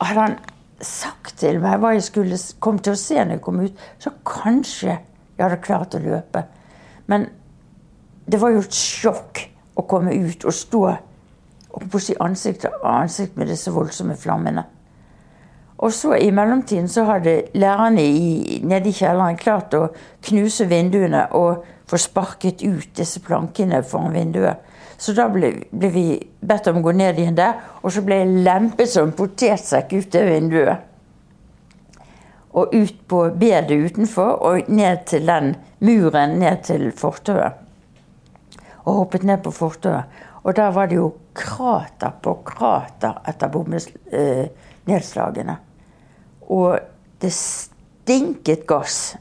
Hadde 0.00 0.20
han 0.20 0.38
sagt 0.80 1.36
til 1.42 1.60
meg 1.60 1.80
hva 1.80 1.92
jeg 1.92 2.06
skulle 2.06 2.38
komme 2.62 2.80
til 2.84 2.96
å 2.96 3.00
se 3.00 3.18
når 3.20 3.36
jeg 3.36 3.44
kom 3.44 3.60
ut, 3.60 3.84
så 4.00 4.12
kanskje 4.26 4.94
jeg 4.94 5.42
hadde 5.42 5.60
klart 5.64 5.96
å 5.96 6.02
løpe. 6.02 6.44
Men 7.10 7.28
det 8.30 8.40
var 8.40 8.54
jo 8.54 8.62
et 8.64 8.76
sjokk 8.76 9.42
å 9.80 9.84
komme 9.88 10.14
ut 10.14 10.44
og 10.46 10.56
stå 10.56 10.82
og 11.72 12.00
si 12.02 12.14
ansikt 12.20 12.64
til 12.64 12.84
ansikt 12.84 13.36
med 13.38 13.50
disse 13.50 13.72
voldsomme 13.72 14.16
flammene. 14.18 14.64
Og 15.80 15.92
så 15.92 16.14
I 16.14 16.30
mellomtiden 16.30 16.88
så 16.88 17.06
hadde 17.08 17.42
lærerne 17.54 18.02
i, 18.04 18.60
nede 18.64 18.90
i 18.90 18.92
kjelleren 18.92 19.38
klart 19.40 19.74
å 19.74 19.86
knuse 20.26 20.66
vinduene 20.68 21.24
og 21.36 21.64
få 21.88 21.98
sparket 21.98 22.60
ut 22.62 22.90
disse 22.96 23.22
plankene 23.24 23.80
foran 23.82 24.12
vinduet. 24.12 24.60
Så 25.00 25.14
da 25.16 25.30
ble, 25.32 25.54
ble, 25.72 25.88
vi 25.94 26.04
bedt 26.44 26.68
om 26.68 26.82
å 26.82 26.84
gå 26.84 26.92
ned 26.92 27.18
igjen 27.18 27.38
der, 27.38 27.56
og 27.80 27.94
så 27.94 28.02
ble 28.04 28.18
jeg 28.20 28.42
lempet 28.44 28.92
som 28.92 29.14
potetsekk 29.16 29.94
ut 29.96 30.10
det 30.12 30.24
vinduet. 30.28 30.86
Og 32.52 32.74
ut 32.74 32.98
på 33.08 33.22
bedet 33.40 33.78
utenfor, 33.80 34.36
og 34.44 34.68
ned 34.68 35.06
til 35.08 35.24
den 35.30 35.54
muren 35.80 36.36
ned 36.42 36.66
til 36.68 36.90
fortauet. 36.92 37.56
Og 38.84 38.98
hoppet 38.98 39.24
ned 39.24 39.40
på 39.46 39.54
fortauet. 39.54 40.20
Og 40.44 40.56
der 40.56 40.76
var 40.76 40.90
det 40.90 41.00
jo 41.00 41.14
krater 41.40 42.12
på 42.22 42.34
krater 42.46 43.14
etter 43.28 43.48
bombenedslagene. 43.52 45.56
Eh, 45.56 45.60
og 46.50 46.78
det 47.22 47.32
stinket 47.36 48.66
gass. 48.68 49.16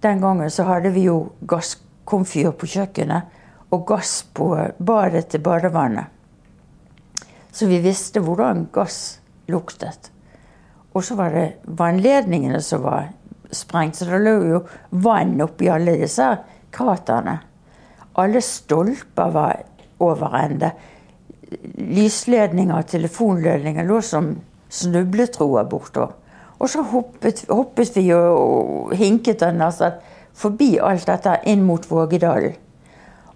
Den 0.00 0.20
gangen 0.22 0.50
så 0.50 0.62
hadde 0.68 0.90
vi 0.94 1.02
jo 1.06 1.16
gasskomfyr 1.46 2.50
på 2.56 2.66
kjøkkenet 2.74 3.22
og 3.70 3.86
gass 3.86 4.24
på 4.34 4.46
badet 4.78 5.28
til 5.30 5.40
badevannet. 5.44 6.06
Så 7.52 7.66
vi 7.70 7.78
visste 7.82 8.20
hvordan 8.24 8.68
gass 8.72 9.20
luktet. 9.50 10.10
Og 10.94 11.04
så 11.06 11.14
var 11.18 11.30
det 11.34 11.48
vannledningene 11.66 12.60
som 12.62 12.82
var 12.86 13.10
sprengt, 13.54 13.96
så 13.98 14.04
det 14.06 14.20
lå 14.22 14.34
jo 14.54 14.60
vann 15.02 15.40
oppi 15.42 15.68
alle 15.70 15.98
disse 16.00 16.28
kraterne. 16.74 17.36
Alle 18.18 18.40
stolper 18.42 19.30
var 19.34 19.62
over 20.02 20.34
ende. 20.40 20.70
Lysledninger 21.76 22.76
og 22.76 22.86
telefonledninger 22.86 23.86
lå 23.88 24.00
som 24.04 24.32
snubletroer 24.70 25.66
bortover. 25.70 26.14
Og 26.60 26.68
så 26.68 26.82
hoppet, 26.82 27.44
hoppet 27.48 27.96
vi 27.96 28.10
og 28.14 28.92
hinket 28.94 29.40
den 29.40 29.62
altså, 29.64 29.94
forbi 30.36 30.74
alt 30.82 31.06
dette 31.08 31.38
inn 31.48 31.62
mot 31.64 31.86
Vågedalen. 31.90 32.58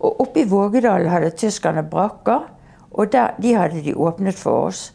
Og 0.05 0.21
oppe 0.21 0.43
i 0.43 0.49
Vågedalen 0.49 1.09
hadde 1.09 1.31
tyskerne 1.41 1.83
brakker, 1.89 2.51
og 2.91 3.13
der, 3.13 3.33
de 3.43 3.55
hadde 3.57 3.83
de 3.83 3.95
åpnet 3.97 4.39
for 4.39 4.69
oss. 4.69 4.91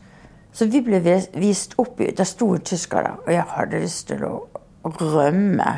Så 0.53 0.65
vi 0.65 0.81
ble 0.81 1.01
vist 1.37 1.75
opp 1.77 1.99
Der 1.99 2.25
sto 2.25 2.53
en 2.53 2.61
tysker 2.65 3.03
der, 3.03 3.17
og 3.25 3.33
jeg 3.33 3.45
hadde 3.47 3.81
lyst 3.81 4.07
til 4.07 4.23
å 4.25 4.33
rømme. 4.83 5.73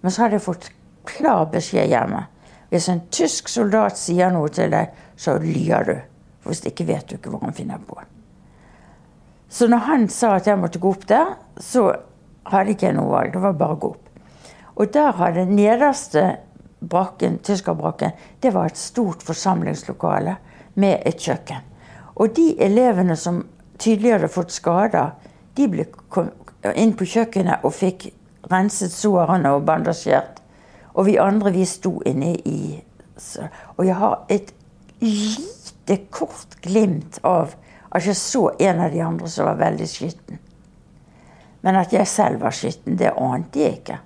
Men 0.00 0.12
så 0.12 0.22
hadde 0.22 0.38
jeg 0.38 0.46
fått 0.46 0.70
klar 1.08 1.46
beskjed 1.52 1.88
hjemme. 1.88 2.26
Hvis 2.70 2.88
en 2.88 3.00
tysk 3.10 3.48
soldat 3.48 3.98
sier 3.98 4.30
noe 4.34 4.48
til 4.52 4.70
deg, 4.70 4.92
så 5.16 5.38
lyver 5.40 5.88
du. 5.88 5.96
For 6.46 6.54
hvis 6.54 6.62
ikke 6.70 6.86
vet 6.86 7.08
du 7.10 7.16
ikke 7.16 7.32
hva 7.32 7.40
han 7.42 7.54
finner 7.54 7.80
på. 7.82 7.96
Så 9.50 9.66
når 9.66 9.80
han 9.88 10.04
sa 10.14 10.36
at 10.36 10.46
jeg 10.46 10.58
måtte 10.62 10.78
gå 10.78 10.92
opp 10.94 11.06
der, 11.10 11.32
så 11.58 11.88
hadde 12.46 12.70
ikke 12.70 12.86
jeg 12.86 12.94
noe 12.94 13.10
valg. 13.10 13.32
Det 13.34 13.42
var 13.42 13.56
bare 13.58 13.74
å 13.74 13.80
gå 13.82 13.90
opp. 13.96 14.10
Og 14.78 14.92
der 14.94 15.18
hadde 15.18 15.42
nederste 15.50 16.22
brakken, 16.86 17.40
tyskerbrakken, 17.42 18.14
det 18.42 18.52
var 18.54 18.70
et 18.70 18.78
stort 18.78 19.26
forsamlingslokale 19.26 20.36
med 20.78 21.02
et 21.02 21.18
kjøkken. 21.18 21.66
Og 22.14 22.36
de 22.36 22.52
elevene 22.62 23.16
som 23.18 23.42
tydelig 23.82 24.12
hadde 24.12 24.30
fått 24.30 24.54
skader, 24.54 25.16
de 25.58 25.66
ble 25.72 25.88
inn 26.78 26.94
på 26.94 27.08
kjøkkenet 27.10 27.66
og 27.66 27.74
fikk 27.74 28.12
renset 28.52 28.94
sårene 28.94 29.50
og 29.56 29.66
bandasjert. 29.66 30.38
Og 30.94 31.10
vi 31.10 31.18
andre, 31.18 31.50
vi 31.58 31.66
sto 31.66 31.98
inne 32.06 32.36
i 32.46 32.58
Og 33.76 33.82
jeg 33.86 33.96
har 33.96 34.22
et 34.28 34.52
lite, 35.86 36.06
kort 36.10 36.60
glimt 36.60 37.18
av 37.22 37.54
at 37.90 38.06
jeg 38.06 38.16
så 38.16 38.50
en 38.58 38.80
av 38.80 38.90
de 38.90 39.00
andre 39.00 39.28
som 39.28 39.46
var 39.46 39.60
veldig 39.60 39.88
skitten. 39.88 40.38
Men 41.62 41.76
at 41.76 41.92
jeg 41.92 42.06
selv 42.06 42.40
var 42.40 42.54
skitten, 42.54 42.96
det 42.96 43.12
ante 43.16 43.60
jeg 43.60 43.78
ikke. 43.80 43.98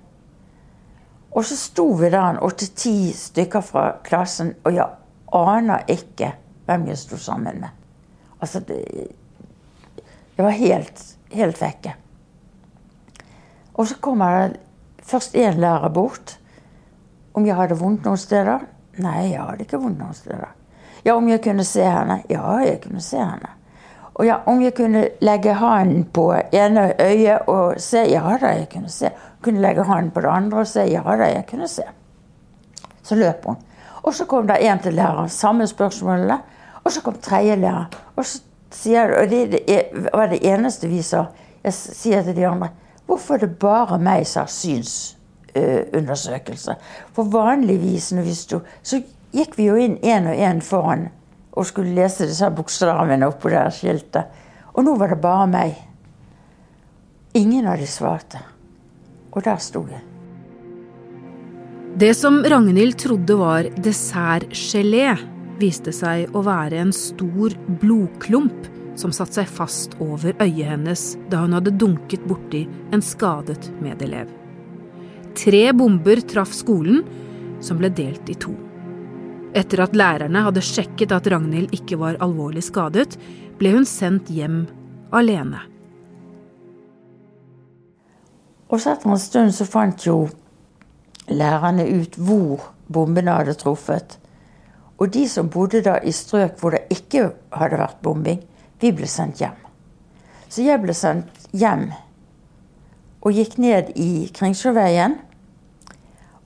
Og 1.31 1.45
så 1.45 1.55
sto 1.55 1.87
vi 1.99 2.09
der 2.11 2.39
åtte-ti 2.43 3.11
stykker 3.15 3.61
fra 3.61 3.85
klassen, 4.03 4.55
og 4.63 4.75
jeg 4.75 4.87
aner 5.33 5.85
ikke 5.87 6.33
hvem 6.65 6.87
jeg 6.87 6.97
sto 6.97 7.17
sammen 7.17 7.61
med. 7.61 7.69
Altså 8.41 8.59
det, 8.59 9.11
Jeg 10.37 10.45
var 10.45 10.51
helt, 10.51 11.17
helt 11.31 11.61
vekke. 11.61 11.93
Og 13.73 13.87
så 13.87 13.95
kommer 14.01 14.47
det 14.47 14.59
først 15.03 15.35
én 15.35 15.59
lærer 15.59 15.89
bort. 15.89 16.39
Om 17.33 17.45
jeg 17.45 17.55
hadde 17.55 17.77
vondt 17.77 18.05
noen 18.05 18.17
steder? 18.17 18.65
Nei, 18.97 19.31
jeg 19.31 19.43
hadde 19.43 19.63
ikke 19.63 19.77
vondt 19.77 19.99
noen 19.99 20.13
steder. 20.13 20.49
Ja, 21.05 21.15
om 21.15 21.29
jeg 21.29 21.41
kunne 21.41 21.63
se 21.63 21.83
henne? 21.83 22.21
Ja, 22.29 22.57
jeg 22.65 22.81
kunne 22.83 23.01
se 23.01 23.17
henne. 23.17 23.57
Og 24.13 24.27
ja, 24.27 24.37
om 24.45 24.61
jeg 24.61 24.73
kunne 24.77 25.07
legge 25.21 25.53
hånden 25.53 26.03
på 26.13 26.33
ene 26.53 26.91
øyet 27.01 27.47
og 27.47 27.79
se? 27.81 28.03
Ja 28.11 28.37
da, 28.41 28.53
jeg 28.59 28.69
kunne 28.69 28.89
se 28.89 29.09
kunne 29.41 29.61
legge 29.61 29.83
hånden 29.83 30.11
på 30.11 30.21
det 30.21 30.27
andre 30.27 30.59
og 30.59 30.67
se? 30.67 30.79
ja 30.79 31.01
da, 31.01 31.23
jeg 31.23 31.45
kunne 31.49 31.67
se. 31.67 31.81
Så 33.03 33.15
løp 33.15 33.45
hun. 33.45 33.55
Og 34.03 34.13
så 34.13 34.25
kom 34.25 34.47
det 34.47 34.65
en 34.65 34.79
til 34.79 34.93
læreren, 34.93 35.29
samme 35.29 35.67
spørsmålene. 35.67 36.37
Og 36.83 36.91
så 36.91 37.01
kom 37.01 37.13
tredje 37.21 37.55
lærer. 37.55 37.85
Og 38.15 38.25
så 38.25 38.41
sier 38.71 39.21
og 39.21 39.29
det, 39.29 39.51
det 39.51 39.83
var 40.13 40.27
det 40.27 40.53
eneste 40.53 40.87
vi 40.87 41.01
sa. 41.01 41.25
Jeg 41.63 41.73
sier 41.73 42.23
til 42.23 42.35
de 42.35 42.47
andre 42.47 42.69
Hvorfor 43.05 43.33
er 43.33 43.37
det 43.43 43.59
bare 43.59 43.99
meg 43.99 44.27
som 44.27 44.41
har 44.41 44.47
synsundersøkelse? 44.55 46.75
For 47.13 47.23
vanligvis 47.23 48.11
når 48.15 48.21
vi 48.23 48.35
sto, 48.35 48.59
så 48.83 49.01
gikk 49.35 49.57
vi 49.57 49.67
jo 49.69 49.79
inn 49.79 49.97
én 50.03 50.27
og 50.29 50.35
én 50.37 50.61
foran 50.63 51.09
og 51.51 51.67
skulle 51.67 51.95
lese 51.95 52.27
disse 52.29 52.47
bokstavene 52.55 53.27
oppå 53.27 53.51
det 53.51 53.65
skiltet. 53.75 54.31
Og 54.71 54.85
nå 54.87 54.95
var 54.99 55.11
det 55.11 55.19
bare 55.23 55.47
meg. 55.51 55.75
Ingen 57.35 57.67
av 57.67 57.79
de 57.79 57.87
svarte. 57.87 58.39
Og 59.31 59.43
der 59.43 59.59
sto 59.63 59.83
jeg. 59.87 60.03
Det 61.99 62.13
som 62.15 62.39
Ragnhild 62.47 62.95
trodde 63.03 63.35
var 63.35 63.67
dessertgelé, 63.83 65.17
viste 65.59 65.91
seg 65.93 66.31
å 66.35 66.43
være 66.45 66.79
en 66.85 66.93
stor 66.95 67.55
blodklump 67.81 68.69
som 68.99 69.11
satte 69.15 69.41
seg 69.41 69.51
fast 69.51 69.97
over 70.03 70.35
øyet 70.39 70.71
hennes 70.71 71.03
da 71.31 71.43
hun 71.43 71.55
hadde 71.57 71.75
dunket 71.79 72.23
borti 72.27 72.63
en 72.95 73.03
skadet 73.03 73.69
medelev. 73.83 74.31
Tre 75.35 75.63
bomber 75.75 76.23
traff 76.27 76.55
skolen, 76.55 77.03
som 77.63 77.79
ble 77.79 77.91
delt 77.95 78.31
i 78.31 78.39
to. 78.39 78.55
Etter 79.51 79.81
at 79.83 79.95
lærerne 79.97 80.45
hadde 80.45 80.63
sjekket 80.63 81.11
at 81.11 81.27
Ragnhild 81.27 81.73
ikke 81.75 81.97
var 81.99 82.19
alvorlig 82.23 82.63
skadet, 82.63 83.17
ble 83.59 83.73
hun 83.75 83.87
sendt 83.87 84.31
hjem 84.31 84.63
alene. 85.11 85.59
Og 88.71 88.79
så 88.79 88.93
etter 88.93 89.11
en 89.11 89.19
stund 89.19 89.51
så 89.51 89.67
fant 89.67 90.05
jo 90.07 90.29
lærerne 91.27 91.83
ut 91.83 92.15
hvor 92.15 92.69
bombene 92.87 93.35
hadde 93.35 93.57
truffet. 93.59 94.15
Og 95.01 95.11
de 95.11 95.25
som 95.27 95.49
bodde 95.51 95.81
da 95.83 95.97
i 95.99 96.13
strøk 96.15 96.55
hvor 96.61 96.77
det 96.77 96.85
ikke 96.93 97.27
hadde 97.51 97.81
vært 97.81 97.99
bombing, 98.05 98.39
vi 98.79 98.93
ble 98.95 99.09
sendt 99.09 99.43
hjem. 99.43 99.57
Så 100.47 100.63
jeg 100.63 100.79
ble 100.79 100.95
sendt 100.95 101.51
hjem 101.51 101.89
og 103.21 103.35
gikk 103.35 103.57
ned 103.61 103.91
i 103.99 104.29
Kringsjåveien. 104.33 105.19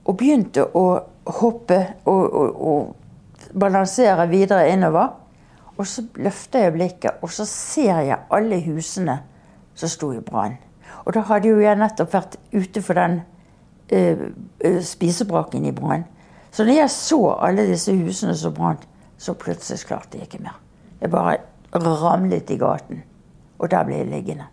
Og 0.06 0.18
begynte 0.18 0.66
å 0.66 0.86
hoppe 1.26 1.80
og, 2.06 2.34
og, 2.34 2.62
og 2.68 2.96
balansere 3.60 4.28
videre 4.30 4.70
innover. 4.70 5.08
Og 5.78 5.88
så 5.88 6.06
løfter 6.16 6.60
jeg 6.60 6.74
blikket, 6.74 7.22
og 7.22 7.32
så 7.36 7.46
ser 7.46 8.00
jeg 8.08 8.20
alle 8.32 8.62
husene 8.64 9.18
som 9.76 9.92
sto 9.92 10.14
i 10.16 10.22
brann. 10.24 10.56
Og 11.06 11.14
da 11.14 11.26
hadde 11.28 11.52
jo 11.52 11.60
jeg 11.60 11.76
nettopp 11.78 12.14
vært 12.14 12.38
ute 12.54 12.82
for 12.82 12.96
den 12.98 13.20
uh, 13.92 14.80
spisebraken 14.82 15.66
i 15.68 15.74
brann. 15.76 16.06
Så 16.56 16.64
når 16.64 16.80
jeg 16.80 16.94
så 16.94 17.20
alle 17.44 17.68
disse 17.68 17.92
husene 17.92 18.36
som 18.40 18.54
brant, 18.56 18.88
så 19.18 19.36
plutselig 19.36 19.84
klarte 19.88 20.18
jeg 20.18 20.30
ikke 20.30 20.44
mer. 20.46 20.56
Jeg 21.02 21.12
bare 21.12 21.38
ramlet 21.76 22.50
i 22.50 22.58
gaten. 22.58 23.04
Og 23.60 23.72
der 23.72 23.84
ble 23.84 24.00
jeg 24.00 24.08
liggende. 24.08 24.48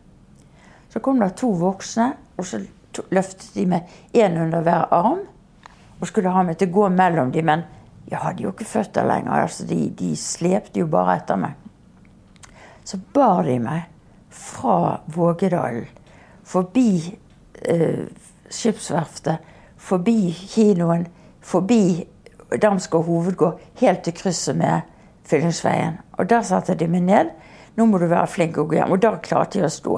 Så 0.90 1.00
kom 1.00 1.20
det 1.20 1.34
to 1.38 1.52
voksne, 1.56 2.12
og 2.36 2.46
så 2.46 2.60
løftet 3.10 3.54
de 3.54 3.66
med 3.66 3.80
én 4.16 4.34
under 4.42 4.60
hver 4.60 4.90
arm. 4.90 5.22
Og 6.02 6.10
skulle 6.10 6.34
ha 6.34 6.42
meg 6.42 6.58
til 6.58 6.72
å 6.72 6.74
gå 6.74 6.88
mellom 6.90 7.30
dem, 7.32 7.46
men 7.46 7.64
jeg 8.10 8.18
hadde 8.18 8.42
jo 8.42 8.50
ikke 8.50 8.66
føtter 8.66 9.06
lenger. 9.06 9.44
altså 9.46 9.66
De, 9.66 9.78
de 9.94 10.12
slepte 10.18 10.82
jo 10.82 10.90
bare 10.90 11.20
etter 11.20 11.38
meg. 11.38 11.54
Så 12.84 12.98
bar 13.14 13.46
de 13.46 13.60
meg 13.62 13.86
fra 14.32 14.98
Vågedalen 15.14 15.86
forbi 16.52 17.18
eh, 17.62 18.08
skipsverftet, 18.50 19.38
forbi 19.76 20.32
kinoen, 20.32 21.06
forbi 21.40 22.08
Damsgård 22.60 23.06
hovedgård, 23.06 23.60
helt 23.80 24.02
til 24.04 24.12
krysset 24.12 24.56
med 24.56 24.82
Fyllingsveien. 25.24 25.94
Og 26.18 26.28
der 26.28 26.42
satte 26.44 26.74
de 26.76 26.88
meg 26.90 27.06
ned. 27.06 27.30
Nå 27.76 27.86
må 27.88 27.96
du 27.98 28.04
være 28.10 28.28
flink 28.28 28.58
og 28.60 28.68
gå 28.68 28.76
hjem. 28.76 28.92
Og 28.92 29.00
da 29.00 29.14
klarte 29.22 29.62
jeg 29.62 29.70
å 29.70 29.72
stå. 29.72 29.94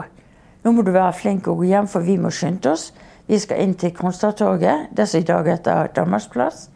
Nå 0.63 0.73
må 0.73 0.85
du 0.87 0.93
være 0.95 1.17
flink 1.19 1.49
og 1.51 1.65
gå 1.65 1.73
hjem, 1.73 1.89
for 1.91 2.07
vi 2.07 2.15
må 2.21 2.31
skynde 2.31 2.71
oss. 2.71 2.93
Vi 3.27 3.39
skal 3.39 3.63
inn 3.63 3.75
til 3.75 3.95
Konstadtorget, 3.97 4.89
det 4.97 5.09
som 5.09 5.21
i 5.21 5.25
dag 5.25 5.47
heter 5.49 5.87
Danmarksplass. 5.87 6.71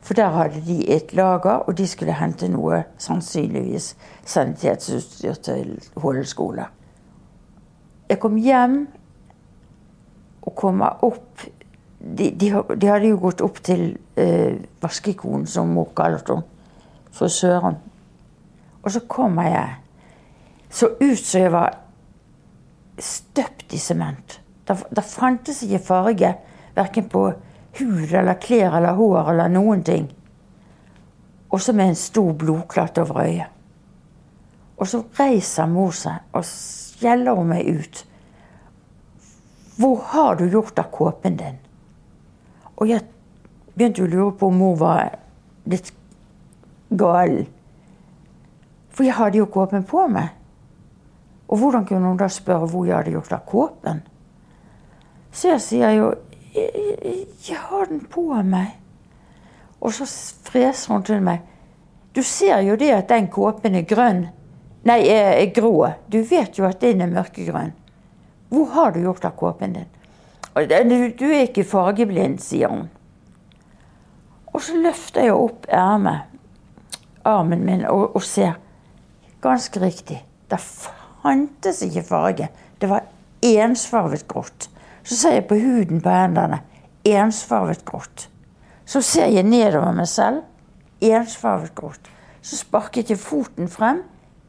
For 0.00 0.14
der 0.14 0.28
hadde 0.28 0.62
de 0.66 0.88
et 0.90 1.12
lager, 1.12 1.50
og 1.66 1.78
de 1.78 1.86
skulle 1.86 2.14
hente 2.14 2.48
noe, 2.48 2.84
sannsynligvis 2.98 3.96
sanitetsutstyr 4.24 5.34
til 5.34 5.90
Hålen 5.96 6.24
skole. 6.24 6.66
Jeg 8.08 8.20
kom 8.22 8.36
hjem 8.36 8.86
og 10.42 10.54
kom 10.54 10.82
opp 10.82 11.42
de, 11.98 12.30
de, 12.30 12.52
de, 12.80 12.86
hadde 12.86 13.08
jo 13.08 13.18
gått 13.18 13.42
opp 13.42 13.58
til 13.64 13.88
eh, 14.20 14.58
vaskekonen, 14.82 15.46
som 15.50 15.72
mor 15.74 15.90
kalte 15.96 16.36
henne, 16.36 16.46
frisøren. 17.16 17.78
Og 18.82 18.92
så 18.92 19.02
kommer 19.08 19.48
jeg. 19.50 19.74
Så 20.70 20.92
ut 21.00 21.18
som 21.18 21.40
jeg 21.40 21.52
var 21.52 21.78
støpt 22.98 23.74
i 23.74 23.80
sement. 23.80 24.40
Det 24.66 25.04
fantes 25.06 25.62
ikke 25.62 25.84
farge 25.86 26.32
verken 26.76 27.08
på 27.08 27.26
hud 27.78 28.12
eller 28.12 28.38
klær 28.40 28.78
eller 28.78 28.96
hår 28.98 29.30
eller 29.32 29.52
noen 29.52 29.84
ting. 29.86 30.08
Og 31.52 31.60
så 31.62 31.72
med 31.72 31.92
en 31.92 31.98
stor 31.98 32.32
blodklatt 32.34 32.98
over 32.98 33.22
øyet. 33.22 33.52
Og 34.76 34.88
så 34.88 35.00
reiser 35.18 35.68
mor 35.70 35.94
seg 35.96 36.36
og 36.36 36.44
skjeller 36.44 37.42
meg 37.46 37.68
ut. 37.68 38.02
Hvor 39.76 40.02
har 40.12 40.36
du 40.36 40.48
gjort 40.48 40.78
av 40.80 40.90
kåpen 40.92 41.36
din? 41.36 41.60
Og 42.76 42.88
jeg 42.90 43.04
begynte 43.76 44.04
å 44.04 44.10
lure 44.10 44.32
på 44.36 44.50
om 44.50 44.58
mor 44.60 44.76
var 44.80 45.14
litt 45.68 45.92
gal. 46.90 47.38
For 48.92 49.04
jeg 49.04 49.16
hadde 49.16 49.40
jo 49.40 49.48
kåpen 49.52 49.84
på 49.88 50.06
meg. 50.12 50.32
Og 51.46 51.60
hvordan 51.60 51.86
kunne 51.88 52.10
hun 52.10 52.20
da 52.20 52.28
spørre 52.32 52.68
hvor 52.68 52.86
jeg 52.88 52.96
hadde 52.96 53.14
gjort 53.14 53.32
av 53.36 53.44
kåpen? 53.48 54.02
Så 55.36 55.52
jeg 55.52 55.60
sier 55.60 55.92
jo 55.98 56.12
jeg, 56.56 57.58
har 57.68 57.90
den 57.90 58.00
på 58.08 58.30
meg. 58.48 58.78
Og 59.84 59.92
så 59.92 60.06
freser 60.48 60.94
hun 60.94 61.04
til 61.04 61.20
meg. 61.24 61.42
Du 62.16 62.22
ser 62.24 62.62
jo 62.64 62.78
det 62.80 62.94
at 62.94 63.10
den 63.12 63.28
kåpen 63.28 63.76
er 63.76 63.84
grønn. 63.84 64.22
Nei, 64.88 65.02
er, 65.12 65.34
er 65.36 65.50
grå. 65.52 65.90
Du 66.08 66.22
vet 66.24 66.56
jo 66.56 66.64
at 66.64 66.80
den 66.80 67.02
er 67.04 67.12
mørkegrønn. 67.12 67.74
Hvor 68.48 68.70
har 68.72 68.94
du 68.94 69.02
gjort 69.02 69.26
av 69.28 69.34
kåpen 69.36 69.74
din? 69.76 69.90
Du 71.18 71.26
er 71.28 71.42
ikke 71.44 71.66
fargeblind, 71.68 72.38
sier 72.40 72.72
hun. 72.72 72.86
Og 74.54 74.62
så 74.64 74.78
løfter 74.80 75.26
jeg 75.26 75.34
opp 75.36 75.66
ermet, 75.68 76.30
armen 77.28 77.66
min, 77.66 77.84
og, 77.90 78.14
og 78.16 78.24
ser. 78.24 78.54
Ganske 79.44 79.82
riktig. 79.82 80.22
Det 80.48 80.62
fantes 80.62 81.82
ikke 81.84 82.06
farge. 82.06 82.48
Det 82.80 82.88
var 82.88 83.04
ensfarget 83.44 84.24
grått. 84.30 84.70
Så 85.06 85.16
ser 85.16 85.36
jeg 85.38 85.46
på 85.46 85.54
huden 85.54 86.00
på 86.02 86.10
hendene. 86.10 86.60
Ensfarget 87.06 87.84
grått. 87.86 88.26
Så 88.86 89.00
ser 89.06 89.30
jeg 89.30 89.46
nedover 89.46 89.94
meg 89.94 90.08
selv. 90.10 90.42
Ensfarget 91.00 91.74
grått. 91.78 92.10
Så 92.42 92.58
sparket 92.58 93.12
jeg 93.14 93.22
foten 93.22 93.70
frem. 93.70 94.02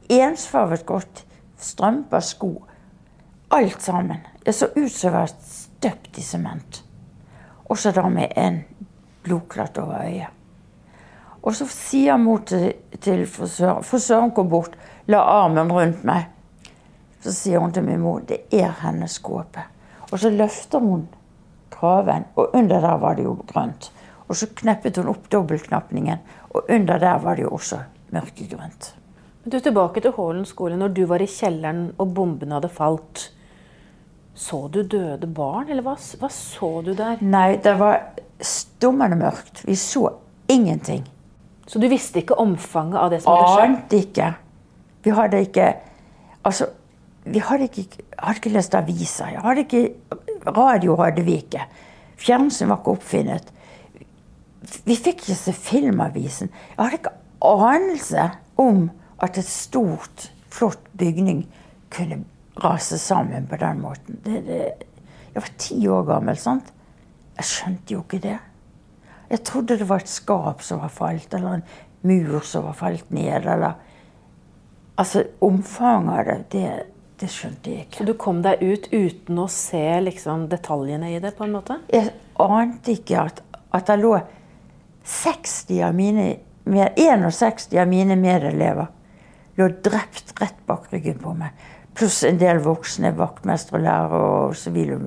Ensfarget 0.09 0.85
grått. 0.89 1.21
Strømper, 1.61 2.25
sko. 2.25 2.51
Alt 3.53 3.85
sammen. 3.85 4.25
Det 4.45 4.55
så 4.55 4.71
ut 4.73 4.91
som 4.91 5.07
jeg 5.07 5.13
var 5.19 5.29
støpt 5.29 6.17
i 6.17 6.25
sement. 6.25 6.81
Og 7.69 7.77
så 7.77 7.93
da 7.93 8.09
med 8.09 8.33
en 8.37 8.63
blodklatt 9.23 9.77
over 9.77 10.01
øyet. 10.07 10.33
Og 11.43 11.55
så 11.55 11.69
sier 11.69 12.17
mor 12.17 12.41
til, 12.49 12.73
til 12.99 13.27
frisøren 13.29 13.85
Frisøren 13.85 14.33
kom 14.35 14.49
bort, 14.49 14.73
la 15.07 15.21
armen 15.21 15.71
rundt 15.71 16.03
meg. 16.07 16.25
Så 17.21 17.31
sier 17.31 17.61
hun 17.61 17.71
til 17.73 17.85
min 17.85 18.01
mor 18.01 18.25
det 18.25 18.47
er 18.51 18.73
hennes 18.81 19.19
kåpe. 19.23 19.76
Og 20.11 20.19
så 20.19 20.31
løfter 20.31 20.79
hun 20.79 21.07
kraven, 21.71 22.25
og 22.35 22.55
under 22.55 22.81
der 22.81 22.97
var 23.01 23.17
det 23.17 23.25
jo 23.27 23.37
grønt. 23.47 23.91
Og 24.27 24.35
så 24.35 24.47
kneppet 24.55 24.97
hun 24.99 25.09
opp 25.11 25.29
dobbeltknapningen, 25.31 26.19
og 26.49 26.69
under 26.69 26.99
der 26.99 27.19
var 27.23 27.35
det 27.35 27.47
jo 27.47 27.55
også 27.55 27.79
mørkegrønt. 28.15 28.93
Du, 29.47 29.59
Tilbake 29.59 30.01
til 30.03 30.11
Hålen 30.11 30.45
skole. 30.45 30.75
Når 30.75 30.87
du 30.95 31.05
var 31.07 31.23
i 31.23 31.27
kjelleren 31.31 31.91
og 31.97 32.13
bombene 32.15 32.57
hadde 32.57 32.71
falt, 32.71 33.29
så 34.35 34.65
du 34.67 34.81
døde 34.83 35.27
barn, 35.27 35.69
eller 35.69 35.85
hva, 35.85 35.95
hva 36.19 36.29
så 36.31 36.71
du 36.85 36.91
der? 36.97 37.21
Nei, 37.23 37.55
det 37.63 37.77
var 37.79 38.01
stummende 38.43 39.17
mørkt. 39.17 39.63
Vi 39.65 39.75
så 39.79 40.09
ingenting. 40.51 41.05
Så 41.67 41.79
du 41.79 41.87
visste 41.91 42.21
ikke 42.21 42.37
omfanget 42.39 42.99
av 42.99 43.11
det 43.11 43.21
som 43.23 43.33
hadde 43.33 43.53
skjedd? 43.53 43.71
Ante 43.71 44.01
ikke. 44.03 44.27
Vi 45.03 45.15
hadde 45.15 45.43
ikke 45.47 45.67
Altså, 46.47 46.69
vi 47.33 47.41
hadde 47.43 47.67
ikke, 47.67 48.03
hadde 48.19 48.41
ikke 48.41 48.53
lest 48.53 48.75
aviser. 48.75 49.33
Jeg 49.35 49.43
hadde 49.43 49.65
ikke, 49.65 49.83
radio 50.57 50.95
hadde 51.01 51.25
vi 51.27 51.37
ikke. 51.41 51.67
Fjernsyn 52.17 52.71
var 52.71 52.81
ikke 52.81 52.95
oppfunnet. 52.97 53.53
Vi 54.87 54.95
fikk 54.95 55.23
ikke 55.23 55.37
se 55.37 55.53
Filmavisen. 55.53 56.49
Jeg 56.49 56.83
hadde 56.83 56.99
ikke 57.01 57.15
anelse 57.45 58.29
om 58.59 58.89
at 59.23 59.37
et 59.37 59.49
stort, 59.49 60.31
flott 60.51 60.81
bygning 60.97 61.45
kunne 61.93 62.23
rase 62.63 62.97
sammen 62.97 63.47
på 63.47 63.59
den 63.61 63.81
måten. 63.81 64.19
Det, 64.25 64.41
det, 64.47 64.61
jeg 65.33 65.41
var 65.41 65.53
ti 65.61 65.87
år 65.87 66.05
gammel. 66.07 66.37
sant? 66.37 66.73
Jeg 67.37 67.45
skjønte 67.45 67.93
jo 67.93 68.03
ikke 68.03 68.21
det. 68.23 68.37
Jeg 69.29 69.43
trodde 69.43 69.77
det 69.77 69.89
var 69.89 70.01
et 70.01 70.09
skap 70.09 70.63
som 70.63 70.81
var 70.81 70.93
falt, 70.93 71.33
eller 71.33 71.59
en 71.59 71.65
mur 72.07 72.39
som 72.43 72.65
var 72.65 72.77
falt 72.77 73.11
ned. 73.11 73.45
eller... 73.45 73.73
Altså, 74.97 75.23
Omfanget 75.41 76.17
av 76.17 76.25
det, 76.25 76.37
det, 76.51 76.69
det, 77.19 77.29
skjønte 77.33 77.71
jeg 77.71 77.87
ikke. 77.87 77.99
Så 77.99 78.07
du 78.07 78.13
kom 78.19 78.41
deg 78.45 78.61
ut 78.61 78.89
uten 78.91 79.39
å 79.41 79.47
se 79.51 79.85
liksom, 80.03 80.47
detaljene 80.51 81.13
i 81.15 81.21
det? 81.23 81.33
på 81.37 81.47
en 81.47 81.55
måte? 81.57 81.79
Jeg 81.93 82.11
ante 82.41 82.93
ikke 82.93 83.23
at, 83.29 83.41
at 83.73 83.89
det 83.89 83.97
lå 84.01 84.13
60 85.07 85.81
av 85.87 85.97
mine, 85.97 86.27
61 86.67 87.79
av 87.79 87.89
mine 87.89 88.17
medelever 88.19 88.93
lå 89.57 89.69
drept 89.83 90.35
rett 90.41 90.59
bak 90.69 90.91
ryggen 90.93 91.19
på 91.21 91.33
meg. 91.37 91.55
Pluss 91.97 92.21
en 92.27 92.37
del 92.37 92.59
voksne 92.61 93.13
vaktmestere, 93.17 93.81
lærere 93.81 94.19
og 94.47 94.57
sivile 94.57 94.99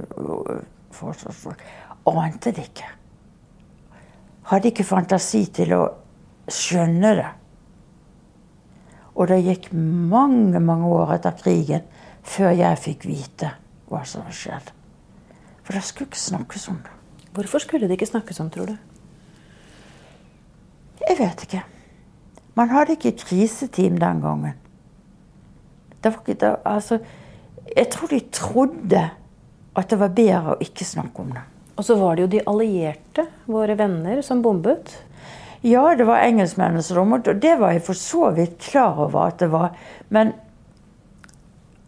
forsvarsfolk. 0.96 1.62
Ante 2.10 2.50
det 2.56 2.64
ikke. 2.72 2.88
Hadde 4.50 4.72
ikke 4.72 4.88
fantasi 4.88 5.44
til 5.54 5.76
å 5.76 5.84
skjønne 6.50 7.12
det. 7.20 7.28
Og 9.14 9.28
det 9.30 9.42
gikk 9.44 9.70
mange, 9.74 10.58
mange 10.64 10.90
år 10.90 11.14
etter 11.18 11.36
krigen 11.38 11.86
før 12.26 12.54
jeg 12.54 12.78
fikk 12.84 13.06
vite 13.08 13.54
hva 13.90 14.04
som 14.06 14.24
hadde 14.24 14.36
skjedd. 14.36 14.70
For 15.64 15.76
det 15.76 15.82
skulle 15.86 16.10
ikke 16.10 16.22
snakkes 16.22 16.68
om 16.72 16.80
det. 16.84 16.96
Hvorfor 17.34 17.62
skulle 17.62 17.88
det 17.88 17.98
ikke 17.98 18.10
snakkes 18.10 18.40
om, 18.42 18.50
tror 18.50 18.72
du? 18.72 18.76
Jeg 21.06 21.16
vet 21.18 21.44
ikke. 21.46 21.62
Man 22.58 22.72
hadde 22.74 22.96
ikke 22.96 23.14
kriseteam 23.22 23.98
den 24.00 24.20
gangen. 24.22 24.58
Det 26.00 26.12
var 26.12 26.20
ikke, 26.20 26.40
det, 26.40 26.56
altså, 26.64 26.98
jeg 27.76 27.88
tror 27.92 28.10
de 28.10 28.20
trodde 28.32 29.02
at 29.76 29.90
det 29.90 29.98
var 30.00 30.16
bedre 30.16 30.54
å 30.54 30.60
ikke 30.64 30.84
snakke 30.84 31.22
om 31.22 31.32
det. 31.36 31.44
Og 31.78 31.86
så 31.86 31.96
var 31.96 32.16
det 32.16 32.24
jo 32.24 32.32
de 32.34 32.42
allierte, 32.50 33.24
våre 33.48 33.76
venner, 33.78 34.20
som 34.24 34.42
bombet. 34.42 34.92
Ja, 35.64 35.94
det 35.96 36.06
var 36.08 36.24
engelskmennene 36.24 36.82
som 36.84 36.98
rommet, 36.98 37.28
og 37.28 37.40
det 37.40 37.54
var 37.60 37.74
jeg 37.76 37.84
for 37.84 37.96
så 37.96 38.30
vidt 38.36 38.58
klar 38.64 38.98
over 39.06 39.28
at 39.28 39.40
det 39.40 39.50
var. 39.52 39.76
Men 40.08 40.34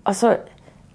altså 0.04 0.36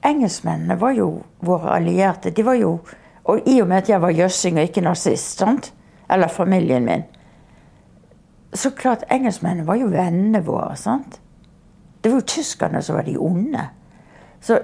Engelskmennene 0.05 0.77
var 0.79 0.93
jo 0.95 1.23
våre 1.39 1.73
allierte. 1.75 2.31
De 2.31 2.45
var 2.45 2.53
jo 2.55 2.79
Og 3.27 3.41
i 3.43 3.61
og 3.61 3.67
med 3.67 3.77
at 3.77 3.89
jeg 3.89 4.01
var 4.01 4.09
jøssing 4.15 4.55
og 4.55 4.63
ikke 4.63 4.81
nazist, 4.81 5.37
sant? 5.37 5.73
eller 6.09 6.27
familien 6.27 6.85
min 6.85 7.03
Så 8.53 8.69
klart, 8.71 9.03
engelskmennene 9.11 9.67
var 9.67 9.75
jo 9.75 9.87
vennene 9.87 10.39
våre. 10.45 10.75
sant? 10.75 11.19
Det 12.01 12.11
var 12.11 12.19
jo 12.21 12.25
tyskerne 12.25 12.81
som 12.81 12.95
var 12.95 13.03
de 13.03 13.17
onde. 13.17 13.69
Så 14.41 14.59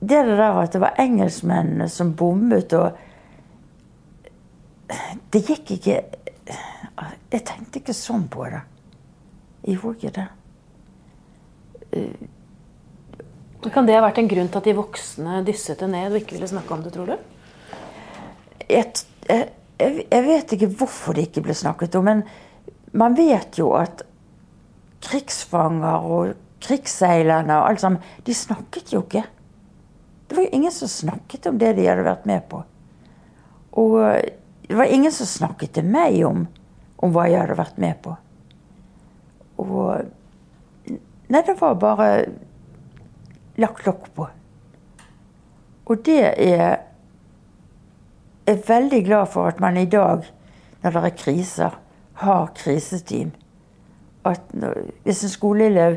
det 0.00 0.26
der 0.26 0.58
at 0.58 0.72
det 0.72 0.80
var 0.80 0.94
engelskmennene 0.98 1.88
som 1.88 2.16
bommet 2.16 2.72
og 2.72 2.90
Det 5.32 5.44
gikk 5.46 5.70
ikke 5.70 6.02
Jeg 7.32 7.44
tenkte 7.46 7.78
ikke 7.78 7.94
sånn 7.94 8.28
på 8.28 8.44
det. 8.44 8.60
Jeg 9.62 9.76
gjorde 9.76 9.96
ikke 9.96 10.10
det. 10.16 10.28
Kan 13.68 13.84
det 13.84 13.96
ha 13.98 14.04
vært 14.04 14.18
en 14.22 14.28
grunn 14.30 14.48
til 14.48 14.60
at 14.62 14.68
de 14.70 14.76
voksne 14.78 15.40
dysset 15.44 15.82
det 15.82 15.90
ned 15.92 16.14
og 16.14 16.22
ikke 16.22 16.38
ville 16.38 16.48
snakke 16.48 16.72
om 16.72 16.84
det, 16.84 16.94
tror 16.94 17.10
du? 17.12 17.16
Jeg, 18.70 18.86
jeg, 19.28 19.50
jeg 19.80 20.24
vet 20.24 20.54
ikke 20.56 20.70
hvorfor 20.80 21.16
det 21.16 21.26
ikke 21.28 21.44
ble 21.44 21.56
snakket 21.56 21.98
om, 21.98 22.08
men 22.08 22.22
man 22.96 23.16
vet 23.18 23.58
jo 23.60 23.74
at 23.76 24.04
krigsfanger 25.04 26.08
og 26.08 26.32
krigsseilerne 26.64 27.58
og 27.60 27.68
alt 27.68 27.82
sammen, 27.84 28.00
de 28.24 28.36
snakket 28.36 28.94
jo 28.94 29.02
ikke. 29.04 29.24
Det 30.28 30.36
var 30.36 30.46
jo 30.46 30.56
ingen 30.56 30.72
som 30.72 30.88
snakket 30.88 31.48
om 31.50 31.58
det 31.60 31.74
de 31.76 31.88
hadde 31.88 32.06
vært 32.06 32.28
med 32.30 32.44
på. 32.48 32.62
Og 33.80 33.96
det 34.68 34.76
var 34.78 34.92
ingen 34.92 35.12
som 35.12 35.28
snakket 35.28 35.76
til 35.76 35.88
meg 35.88 36.20
om, 36.26 36.44
om 37.02 37.12
hva 37.12 37.26
jeg 37.28 37.42
hadde 37.42 37.58
vært 37.60 37.80
med 37.82 38.00
på. 38.04 38.16
Og 39.60 40.08
Nei, 41.30 41.44
det 41.46 41.54
var 41.60 41.76
bare 41.78 42.06
lagt 43.60 43.86
lokk 43.86 44.08
på. 44.16 44.28
Og 45.90 46.06
det 46.06 46.22
er 46.36 46.86
Jeg 48.46 48.62
veldig 48.66 49.04
glad 49.06 49.26
for 49.30 49.46
at 49.46 49.60
man 49.60 49.76
i 49.76 49.86
dag, 49.86 50.24
når 50.82 50.90
det 50.90 51.00
er 51.04 51.16
kriser, 51.16 51.74
har 52.18 52.48
kriseteam. 52.56 53.30
At 54.26 54.40
hvis 55.04 55.22
en 55.22 55.30
skoleelev 55.30 55.96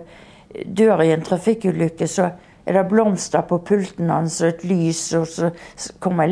dør 0.77 1.01
i 1.01 1.11
en 1.15 1.23
trafikkulykke, 1.25 2.07
så 2.07 2.29
er 2.65 2.77
det 2.77 2.89
blomster 2.91 3.41
på 3.41 3.57
pulten 3.57 4.11
hans 4.13 4.41
og 4.41 4.51
et 4.51 4.63
lys, 4.69 5.01
og 5.17 5.27
så 5.27 5.49
kommer 5.99 6.29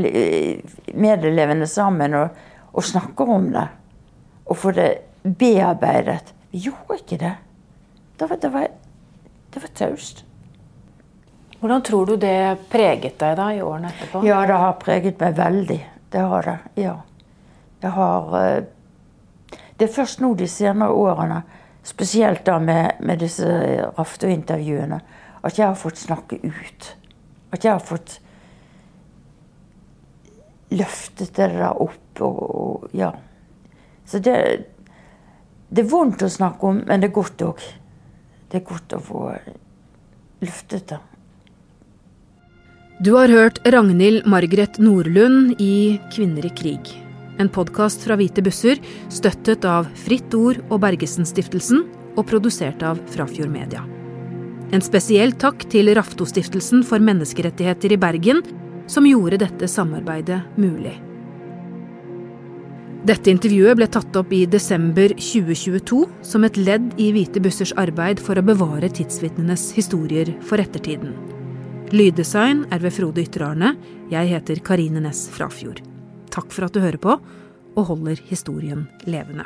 medelevene 0.93 1.67
sammen 1.67 2.13
og, 2.13 2.29
og 2.73 2.83
snakker 2.83 3.33
om 3.33 3.49
det. 3.55 3.67
Og 4.45 4.57
får 4.57 4.77
det 4.77 4.89
bearbeidet. 5.39 6.35
Vi 6.51 6.67
gjorde 6.67 6.99
ikke 6.99 7.17
det. 7.17 7.35
Det 8.19 8.29
var, 8.29 8.35
det 8.35 8.53
var, 8.53 8.67
det 9.53 9.63
var 9.63 9.73
taust. 9.75 10.25
Hvordan 11.61 11.81
tror 11.85 12.05
du 12.05 12.15
det 12.17 12.57
preget 12.71 13.19
deg 13.21 13.35
da 13.37 13.51
i 13.53 13.61
årene 13.61 13.91
etterpå? 13.91 14.23
Ja, 14.25 14.39
det 14.49 14.55
har 14.57 14.79
preget 14.81 15.19
meg 15.21 15.35
veldig. 15.37 15.77
Det 16.09 16.21
har 16.31 16.47
det. 16.47 16.55
Ja. 16.81 16.95
Jeg 17.83 17.91
har 17.97 18.37
eh, 18.39 18.63
Det 19.77 19.85
er 19.85 19.93
først 19.93 20.21
nå 20.21 20.33
de 20.37 20.47
senere 20.49 20.93
årene, 20.93 21.43
spesielt 21.85 22.43
da 22.45 22.57
med, 22.61 22.97
med 22.99 23.21
disse 23.21 23.45
Rafto-intervjuene, 23.97 24.99
at 25.41 25.57
jeg 25.57 25.67
har 25.67 25.77
fått 25.77 26.01
snakke 26.01 26.37
ut. 26.41 26.89
At 27.53 27.65
jeg 27.65 27.73
har 27.73 27.85
fått 27.85 28.19
løftet 30.69 31.33
det 31.35 31.49
der 31.53 31.69
opp 31.71 32.21
og, 32.21 32.41
og 32.41 32.89
Ja. 32.97 33.11
Så 34.05 34.19
det, 34.19 34.65
det 35.69 35.85
er 35.85 35.89
vondt 35.93 36.25
å 36.25 36.29
snakke 36.29 36.67
om, 36.67 36.81
men 36.87 37.01
det 37.01 37.11
er 37.11 37.15
godt 37.15 37.45
òg. 37.45 37.61
Det 38.49 38.59
er 38.59 38.65
godt 38.67 38.97
å 38.97 38.99
få 38.99 39.23
løftet 40.41 40.89
det. 40.89 40.99
Du 43.01 43.15
har 43.15 43.31
hørt 43.33 43.57
Ragnhild 43.65 44.27
Margret 44.29 44.75
Nordlund 44.77 45.55
i 45.57 45.99
Kvinner 46.13 46.45
i 46.45 46.49
krig. 46.53 46.91
En 47.41 47.47
podkast 47.49 48.03
fra 48.05 48.13
Hvite 48.19 48.43
busser, 48.45 48.77
støttet 49.09 49.65
av 49.65 49.87
Fritt 49.97 50.35
Ord 50.37 50.59
og 50.67 50.83
Bergesen-stiftelsen, 50.83 51.81
og 52.13 52.27
produsert 52.29 52.85
av 52.85 53.01
Frafjord 53.09 53.49
Media. 53.49 53.81
En 54.69 54.85
spesiell 54.85 55.33
takk 55.33 55.65
til 55.73 55.89
Raftostiftelsen 55.97 56.85
for 56.85 57.01
menneskerettigheter 57.01 57.97
i 57.97 57.99
Bergen, 58.05 58.45
som 58.85 59.09
gjorde 59.09 59.41
dette 59.47 59.65
samarbeidet 59.65 60.43
mulig. 60.61 60.93
Dette 63.09 63.33
intervjuet 63.33 63.81
ble 63.81 63.89
tatt 63.89 64.13
opp 64.21 64.29
i 64.29 64.45
desember 64.45 65.17
2022 65.17 66.05
som 66.21 66.45
et 66.45 66.63
ledd 66.69 66.91
i 67.01 67.09
Hvite 67.17 67.41
bussers 67.41 67.73
arbeid 67.81 68.21
for 68.21 68.37
å 68.37 68.45
bevare 68.45 68.93
tidsvitnenes 68.93 69.71
historier 69.73 70.35
for 70.45 70.61
ettertiden. 70.61 71.40
Lyddesign 71.91 72.69
er 72.71 72.79
ved 72.79 72.93
Frode 72.95 73.19
Ytterarne. 73.19 73.73
Jeg 74.13 74.29
heter 74.31 74.61
Karine 74.63 75.01
Næss 75.03 75.25
Frafjord. 75.35 75.81
Takk 76.31 76.53
for 76.55 76.63
at 76.63 76.71
du 76.71 76.79
hører 76.79 77.01
på 77.03 77.17
og 77.75 77.83
holder 77.89 78.21
historien 78.29 78.85
levende. 79.03 79.43